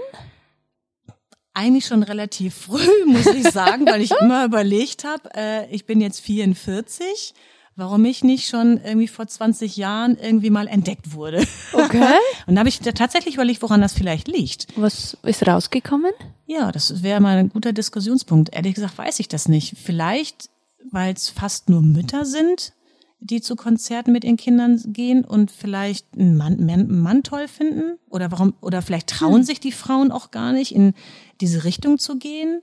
[1.54, 6.00] Eigentlich schon relativ früh, muss ich sagen, weil ich immer überlegt habe, äh, ich bin
[6.00, 7.34] jetzt 44
[7.80, 11.44] warum ich nicht schon irgendwie vor 20 Jahren irgendwie mal entdeckt wurde.
[11.72, 12.14] Okay.
[12.46, 14.66] Und da habe ich tatsächlich überlegt, woran das vielleicht liegt.
[14.76, 16.12] Was ist rausgekommen?
[16.46, 18.54] Ja, das wäre mal ein guter Diskussionspunkt.
[18.54, 19.76] Ehrlich gesagt weiß ich das nicht.
[19.82, 20.50] Vielleicht,
[20.90, 22.72] weil es fast nur Mütter sind,
[23.20, 27.98] die zu Konzerten mit ihren Kindern gehen und vielleicht einen Mann, einen Mann toll finden?
[28.08, 29.42] Oder warum, oder vielleicht trauen hm.
[29.44, 30.94] sich die Frauen auch gar nicht, in
[31.40, 32.62] diese Richtung zu gehen?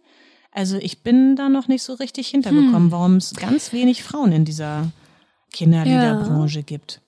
[0.51, 2.91] Also ich bin da noch nicht so richtig hintergekommen, hm.
[2.91, 4.91] warum es ganz wenig Frauen in dieser
[5.53, 6.65] Kinderliederbranche ja.
[6.65, 7.01] gibt.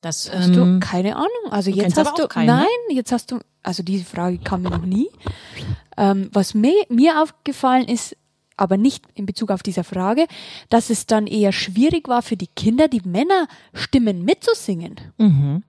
[0.00, 1.28] Das hast ähm, du keine Ahnung.
[1.50, 4.84] Also jetzt hast du keinen, nein, jetzt hast du also diese Frage kam mir noch
[4.84, 5.08] nie.
[5.96, 8.16] Ähm, was mir, mir aufgefallen ist,
[8.56, 10.26] aber nicht in Bezug auf diese Frage,
[10.68, 14.96] dass es dann eher schwierig war für die Kinder, die Männerstimmen mitzusingen.
[15.18, 15.62] Mhm.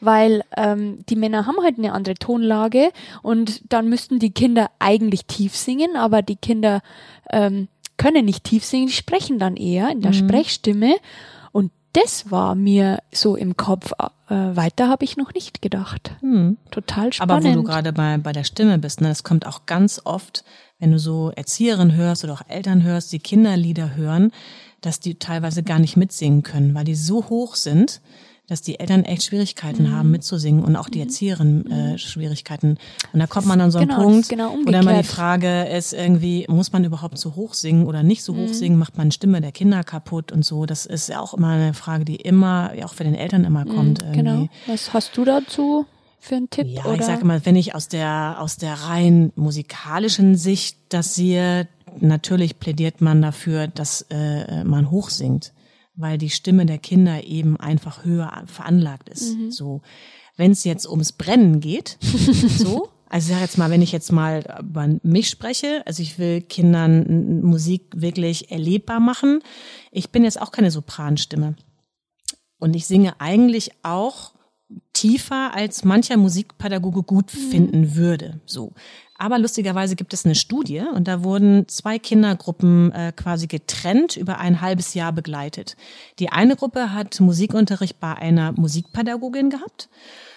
[0.00, 2.90] Weil ähm, die Männer haben halt eine andere Tonlage
[3.22, 6.82] und dann müssten die Kinder eigentlich tief singen, aber die Kinder
[7.30, 10.16] ähm, können nicht tief singen, die sprechen dann eher in der mhm.
[10.16, 10.96] Sprechstimme.
[11.92, 13.92] Das war mir so im Kopf.
[14.28, 16.12] Äh, weiter habe ich noch nicht gedacht.
[16.22, 16.56] Mhm.
[16.70, 17.32] Total spannend.
[17.32, 20.44] Aber wo du gerade bei, bei der Stimme bist, ne, das kommt auch ganz oft,
[20.78, 24.32] wenn du so Erzieherinnen hörst oder auch Eltern hörst, die Kinderlieder hören,
[24.80, 28.00] dass die teilweise gar nicht mitsingen können, weil die so hoch sind,
[28.52, 29.92] dass die Eltern echt Schwierigkeiten mhm.
[29.92, 31.04] haben mitzusingen und auch die mhm.
[31.04, 32.76] Erzieherinnen äh, Schwierigkeiten.
[33.12, 35.64] Und da kommt man an so einen genau, Punkt, genau wo dann mal die Frage
[35.64, 38.54] ist irgendwie, muss man überhaupt so hoch singen oder nicht so hoch mhm.
[38.54, 38.78] singen?
[38.78, 40.66] Macht man Stimme der Kinder kaputt und so?
[40.66, 43.74] Das ist ja auch immer eine Frage, die immer, auch für den Eltern immer mhm,
[43.74, 44.02] kommt.
[44.02, 44.18] Irgendwie.
[44.18, 44.48] Genau.
[44.66, 45.86] Was hast du dazu?
[46.18, 46.68] für einen Tipp?
[46.68, 46.94] Ja, oder?
[46.94, 51.66] ich sage mal, wenn ich aus der aus der rein musikalischen Sicht das sehe,
[51.98, 55.52] natürlich plädiert man dafür, dass äh, man hoch singt
[56.02, 59.36] weil die Stimme der Kinder eben einfach höher veranlagt ist.
[59.36, 59.50] Mhm.
[59.50, 59.80] So,
[60.36, 61.96] wenn es jetzt ums Brennen geht,
[62.58, 66.18] so, also ich sag jetzt mal, wenn ich jetzt mal über mich spreche, also ich
[66.18, 69.40] will Kindern Musik wirklich erlebbar machen.
[69.90, 71.56] Ich bin jetzt auch keine Sopranstimme.
[72.58, 74.32] Und ich singe eigentlich auch
[74.92, 77.50] tiefer, als mancher Musikpädagoge gut mhm.
[77.50, 78.40] finden würde.
[78.46, 78.72] So.
[79.22, 84.38] Aber lustigerweise gibt es eine Studie und da wurden zwei Kindergruppen äh, quasi getrennt über
[84.38, 85.76] ein halbes Jahr begleitet.
[86.18, 89.88] Die eine Gruppe hat Musikunterricht bei einer Musikpädagogin gehabt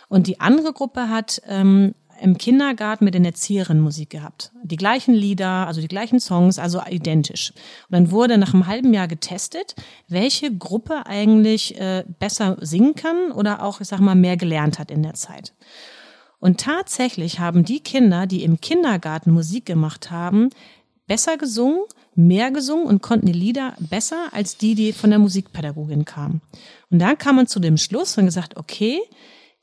[0.07, 4.51] und die andere Gruppe hat ähm, im Kindergarten mit den Erzieherinnen Musik gehabt.
[4.61, 7.53] Die gleichen Lieder, also die gleichen Songs, also identisch.
[7.89, 9.73] Und dann wurde nach einem halben Jahr getestet,
[10.09, 14.91] welche Gruppe eigentlich äh, besser singen kann oder auch, ich sag mal, mehr gelernt hat
[14.91, 15.53] in der Zeit.
[16.45, 20.51] Und tatsächlich haben die Kinder, die im Kindergarten Musik gemacht haben,
[21.07, 21.81] besser gesungen,
[22.13, 26.43] mehr gesungen und konnten die Lieder besser als die, die von der Musikpädagogin kamen.
[26.91, 28.99] Und da kam man zu dem Schluss und gesagt, okay,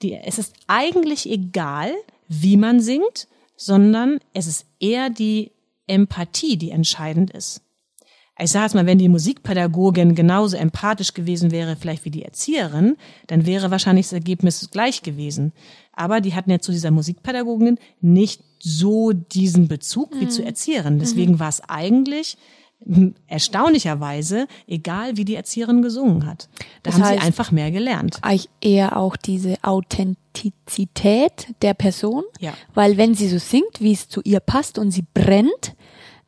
[0.03, 1.93] die, es ist eigentlich egal,
[2.27, 5.53] wie man singt, sondern es ist eher die
[5.87, 7.61] Empathie, die entscheidend ist.
[8.39, 12.97] Ich sage jetzt mal, wenn die Musikpädagogin genauso empathisch gewesen wäre, vielleicht wie die Erzieherin,
[13.27, 15.53] dann wäre wahrscheinlich das Ergebnis gleich gewesen.
[15.93, 20.31] Aber die hatten ja zu dieser Musikpädagogin nicht so diesen Bezug wie mhm.
[20.31, 20.99] zur Erzieherin.
[20.99, 21.41] Deswegen mhm.
[21.41, 22.39] war es eigentlich
[23.27, 26.49] erstaunlicherweise egal, wie die Erzieherin gesungen hat.
[26.83, 28.19] Da das haben heißt, sie einfach mehr gelernt.
[28.61, 32.55] Eher auch diese Authentizität der Person, ja.
[32.75, 35.77] weil wenn sie so singt, wie es zu ihr passt und sie brennt,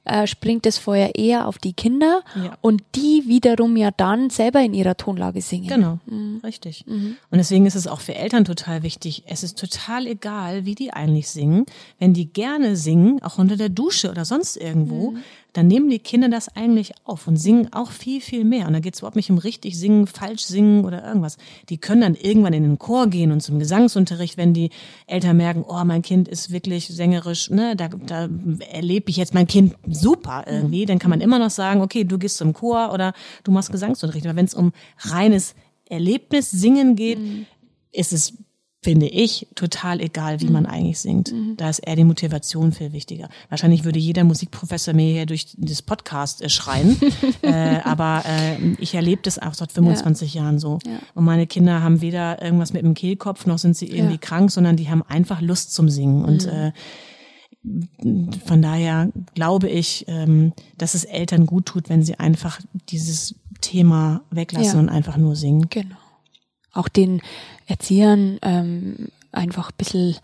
[0.04, 2.56] äh, springt das Feuer eher auf die Kinder ja.
[2.60, 5.68] und die wiederum ja dann selber in ihrer Tonlage singen.
[5.68, 6.40] Genau, mhm.
[6.44, 6.84] richtig.
[6.86, 7.16] Mhm.
[7.30, 9.24] Und deswegen ist es auch für Eltern total wichtig.
[9.26, 11.66] Es ist total egal, wie die eigentlich singen.
[11.98, 15.22] Wenn die gerne singen, auch unter der Dusche oder sonst irgendwo, mhm
[15.54, 18.66] dann nehmen die Kinder das eigentlich auf und singen auch viel, viel mehr.
[18.66, 21.38] Und da geht es überhaupt nicht um richtig singen, falsch singen oder irgendwas.
[21.68, 24.70] Die können dann irgendwann in den Chor gehen und zum Gesangsunterricht, wenn die
[25.06, 28.28] Eltern merken, oh, mein Kind ist wirklich sängerisch, ne, da, da
[28.68, 32.18] erlebe ich jetzt mein Kind super irgendwie, dann kann man immer noch sagen, okay, du
[32.18, 34.26] gehst zum Chor oder du machst Gesangsunterricht.
[34.26, 35.54] Aber wenn es um reines
[35.88, 37.46] Erlebnis, Singen geht, mhm.
[37.92, 38.34] ist es
[38.84, 40.52] finde ich, total egal, wie mhm.
[40.52, 41.32] man eigentlich singt.
[41.32, 41.56] Mhm.
[41.56, 43.30] Da ist eher die Motivation viel wichtiger.
[43.48, 47.00] Wahrscheinlich würde jeder Musikprofessor mir hier durch das Podcast äh, schreien,
[47.42, 50.42] äh, aber äh, ich erlebe das auch seit 25 ja.
[50.42, 50.78] Jahren so.
[50.86, 50.98] Ja.
[51.14, 54.20] Und meine Kinder haben weder irgendwas mit dem Kehlkopf, noch sind sie irgendwie ja.
[54.20, 56.22] krank, sondern die haben einfach Lust zum Singen.
[56.22, 56.52] Und mhm.
[56.52, 56.72] äh,
[58.46, 62.60] von daher glaube ich, ähm, dass es Eltern gut tut, wenn sie einfach
[62.90, 65.68] dieses Thema weglassen und einfach nur singen.
[65.70, 65.96] Genau.
[66.74, 67.22] Auch den
[67.66, 70.16] Erziehern ähm, einfach ein bisschen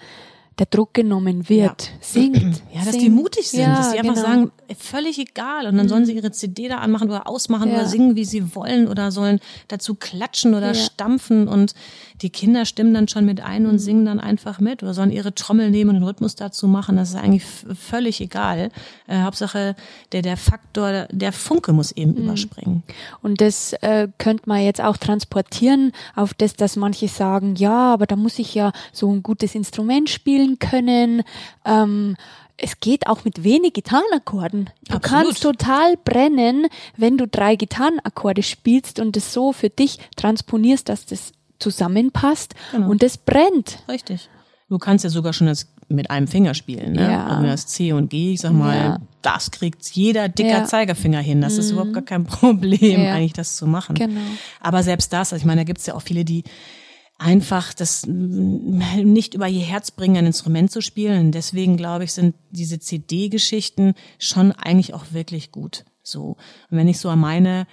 [0.58, 1.98] der Druck genommen wird, ja.
[2.00, 2.62] singt.
[2.72, 3.02] Ja, dass singt.
[3.02, 4.26] die mutig sind, ja, dass sie einfach genau.
[4.26, 5.66] sagen, völlig egal.
[5.66, 7.76] Und dann sollen sie ihre CD da anmachen oder ausmachen ja.
[7.76, 11.74] oder singen, wie sie wollen oder sollen dazu klatschen oder stampfen und
[12.22, 13.78] die Kinder stimmen dann schon mit ein und mhm.
[13.78, 16.96] singen dann einfach mit oder sollen ihre Trommel nehmen und den Rhythmus dazu machen.
[16.96, 18.70] Das ist eigentlich völlig egal.
[19.06, 19.74] Äh, Hauptsache,
[20.12, 22.24] der, der Faktor, der Funke muss eben mhm.
[22.24, 22.82] überspringen.
[23.22, 28.06] Und das äh, könnte man jetzt auch transportieren auf das, dass manche sagen, ja, aber
[28.06, 31.22] da muss ich ja so ein gutes Instrument spielen können.
[31.64, 32.16] Ähm,
[32.62, 34.70] es geht auch mit wenig Gitarrenakkorden.
[34.86, 35.02] Du Absolut.
[35.02, 41.06] kannst total brennen, wenn du drei Gitarrenakkorde spielst und es so für dich transponierst, dass
[41.06, 42.90] das zusammenpasst genau.
[42.90, 43.78] und es brennt.
[43.88, 44.28] Richtig.
[44.68, 47.10] Du kannst ja sogar schon das mit einem Finger spielen, ne?
[47.10, 47.26] Ja.
[47.26, 48.98] Also das C und G, ich sag mal, ja.
[49.22, 50.64] das kriegt jeder dicker ja.
[50.64, 51.40] Zeigerfinger hin.
[51.40, 51.60] Das mhm.
[51.60, 53.14] ist überhaupt gar kein Problem, ja.
[53.14, 53.96] eigentlich das zu machen.
[53.96, 54.20] Genau.
[54.60, 56.44] Aber selbst das, also ich meine, da gibt's ja auch viele, die
[57.20, 61.32] einfach das nicht über ihr Herz bringen, ein Instrument zu spielen.
[61.32, 65.84] Deswegen glaube ich, sind diese CD-Geschichten schon eigentlich auch wirklich gut.
[66.02, 66.38] So.
[66.70, 67.66] Und wenn ich so an meine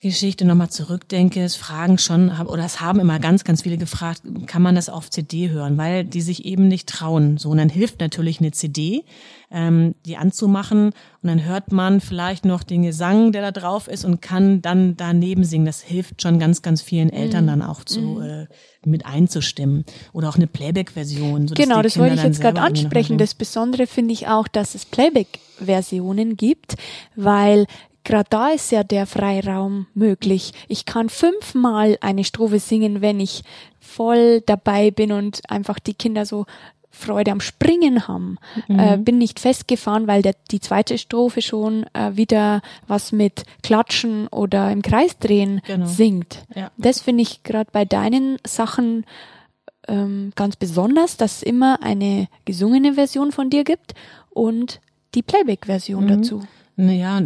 [0.00, 4.62] Geschichte nochmal zurückdenke, es fragen schon, oder es haben immer ganz, ganz viele gefragt, kann
[4.62, 7.36] man das auf CD hören, weil die sich eben nicht trauen.
[7.36, 9.04] So, und dann hilft natürlich eine CD,
[9.50, 10.92] ähm, die anzumachen
[11.22, 14.96] und dann hört man vielleicht noch den Gesang, der da drauf ist und kann dann
[14.96, 15.66] daneben singen.
[15.66, 17.48] Das hilft schon ganz, ganz vielen Eltern mhm.
[17.48, 18.22] dann auch zu, mhm.
[18.22, 18.46] äh,
[18.86, 19.84] mit einzustimmen.
[20.12, 21.46] Oder auch eine Playback-Version.
[21.46, 23.18] Genau, das wollte ich jetzt gerade ansprechen.
[23.18, 26.76] Das Besondere finde ich auch, dass es Playback-Versionen gibt,
[27.16, 27.66] weil
[28.08, 30.52] gerade da ist ja der Freiraum möglich.
[30.66, 33.44] Ich kann fünfmal eine Strophe singen, wenn ich
[33.78, 36.46] voll dabei bin und einfach die Kinder so
[36.90, 38.38] Freude am Springen haben.
[38.66, 38.78] Mhm.
[38.78, 44.26] Äh, bin nicht festgefahren, weil der, die zweite Strophe schon äh, wieder was mit Klatschen
[44.28, 45.86] oder im Kreis drehen genau.
[45.86, 46.44] singt.
[46.56, 46.70] Ja.
[46.78, 49.04] Das finde ich gerade bei deinen Sachen
[49.86, 53.94] ähm, ganz besonders, dass es immer eine gesungene Version von dir gibt
[54.30, 54.80] und
[55.14, 56.08] die Playback-Version mhm.
[56.08, 56.42] dazu.
[56.76, 57.20] Naja,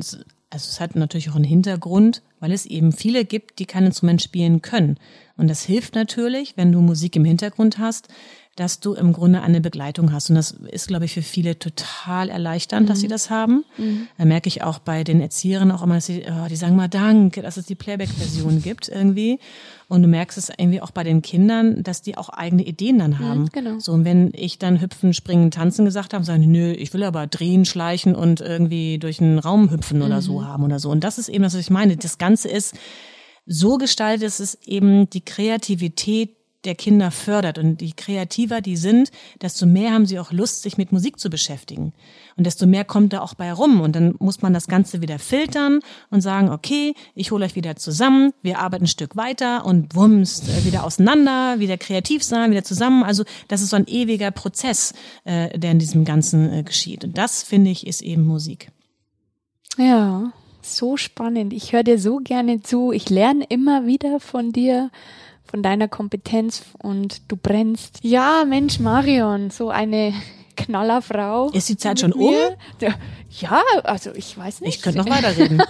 [0.52, 4.20] also es hat natürlich auch einen Hintergrund, weil es eben viele gibt, die kein Instrument
[4.20, 4.98] spielen können.
[5.38, 8.08] Und das hilft natürlich, wenn du Musik im Hintergrund hast,
[8.56, 10.28] dass du im Grunde eine Begleitung hast.
[10.28, 12.88] Und das ist, glaube ich, für viele total erleichternd, mhm.
[12.88, 13.10] dass sie mhm.
[13.10, 13.64] das haben.
[13.78, 14.08] Mhm.
[14.18, 16.88] Da merke ich auch bei den Erzieherinnen auch immer, dass sie, oh, die sagen mal
[16.88, 19.38] Danke, dass es die Playback-Version gibt irgendwie.
[19.88, 23.18] Und du merkst es irgendwie auch bei den Kindern, dass die auch eigene Ideen dann
[23.18, 23.42] haben.
[23.42, 23.78] Mhm, genau.
[23.78, 27.26] So, und wenn ich dann hüpfen, springen, tanzen gesagt habe, sagen nö, ich will aber
[27.26, 30.04] drehen, schleichen und irgendwie durch einen Raum hüpfen mhm.
[30.04, 30.46] oder so mhm.
[30.46, 30.90] haben oder so.
[30.90, 31.96] Und das ist eben das, was ich meine.
[31.96, 32.74] Das Ganze ist
[33.46, 37.58] so gestaltet, dass es eben die Kreativität der Kinder fördert.
[37.58, 39.10] Und je kreativer die sind,
[39.40, 41.92] desto mehr haben sie auch Lust, sich mit Musik zu beschäftigen.
[42.36, 43.80] Und desto mehr kommt da auch bei rum.
[43.80, 47.76] Und dann muss man das Ganze wieder filtern und sagen, okay, ich hole euch wieder
[47.76, 52.64] zusammen, wir arbeiten ein Stück weiter und wumms, äh, wieder auseinander, wieder kreativ sein, wieder
[52.64, 53.02] zusammen.
[53.02, 54.94] Also das ist so ein ewiger Prozess,
[55.24, 57.04] äh, der in diesem Ganzen äh, geschieht.
[57.04, 58.70] Und das, finde ich, ist eben Musik.
[59.78, 61.52] Ja, so spannend.
[61.52, 62.92] Ich höre dir so gerne zu.
[62.92, 64.90] Ich lerne immer wieder von dir
[65.52, 67.98] von deiner Kompetenz und du brennst.
[68.02, 70.14] Ja, Mensch, Marion, so eine
[70.56, 71.50] Knallerfrau.
[71.50, 72.34] Ist die Zeit schon um?
[73.40, 74.76] Ja, also ich weiß nicht.
[74.76, 75.62] Ich könnte noch weiterreden.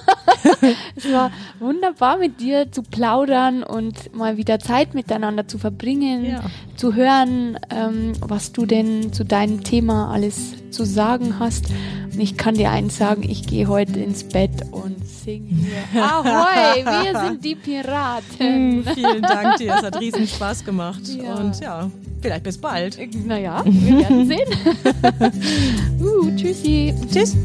[0.97, 1.31] es war
[1.61, 6.41] wunderbar mit dir zu plaudern und mal wieder Zeit miteinander zu verbringen, ja.
[6.77, 11.67] zu hören, ähm, was du denn zu deinem Thema alles zu sagen hast.
[12.13, 16.03] Und ich kann dir eins sagen, ich gehe heute ins Bett und singe hier.
[16.03, 18.39] Ahoi, wir sind die Piraten.
[18.39, 21.03] Hm, vielen Dank dir, es hat riesen Spaß gemacht.
[21.07, 21.35] Ja.
[21.37, 22.99] Und ja, vielleicht bis bald.
[23.25, 24.49] Naja, wir werden sehen.
[26.01, 26.95] uh, tschüssi.
[27.11, 27.37] Tschüss.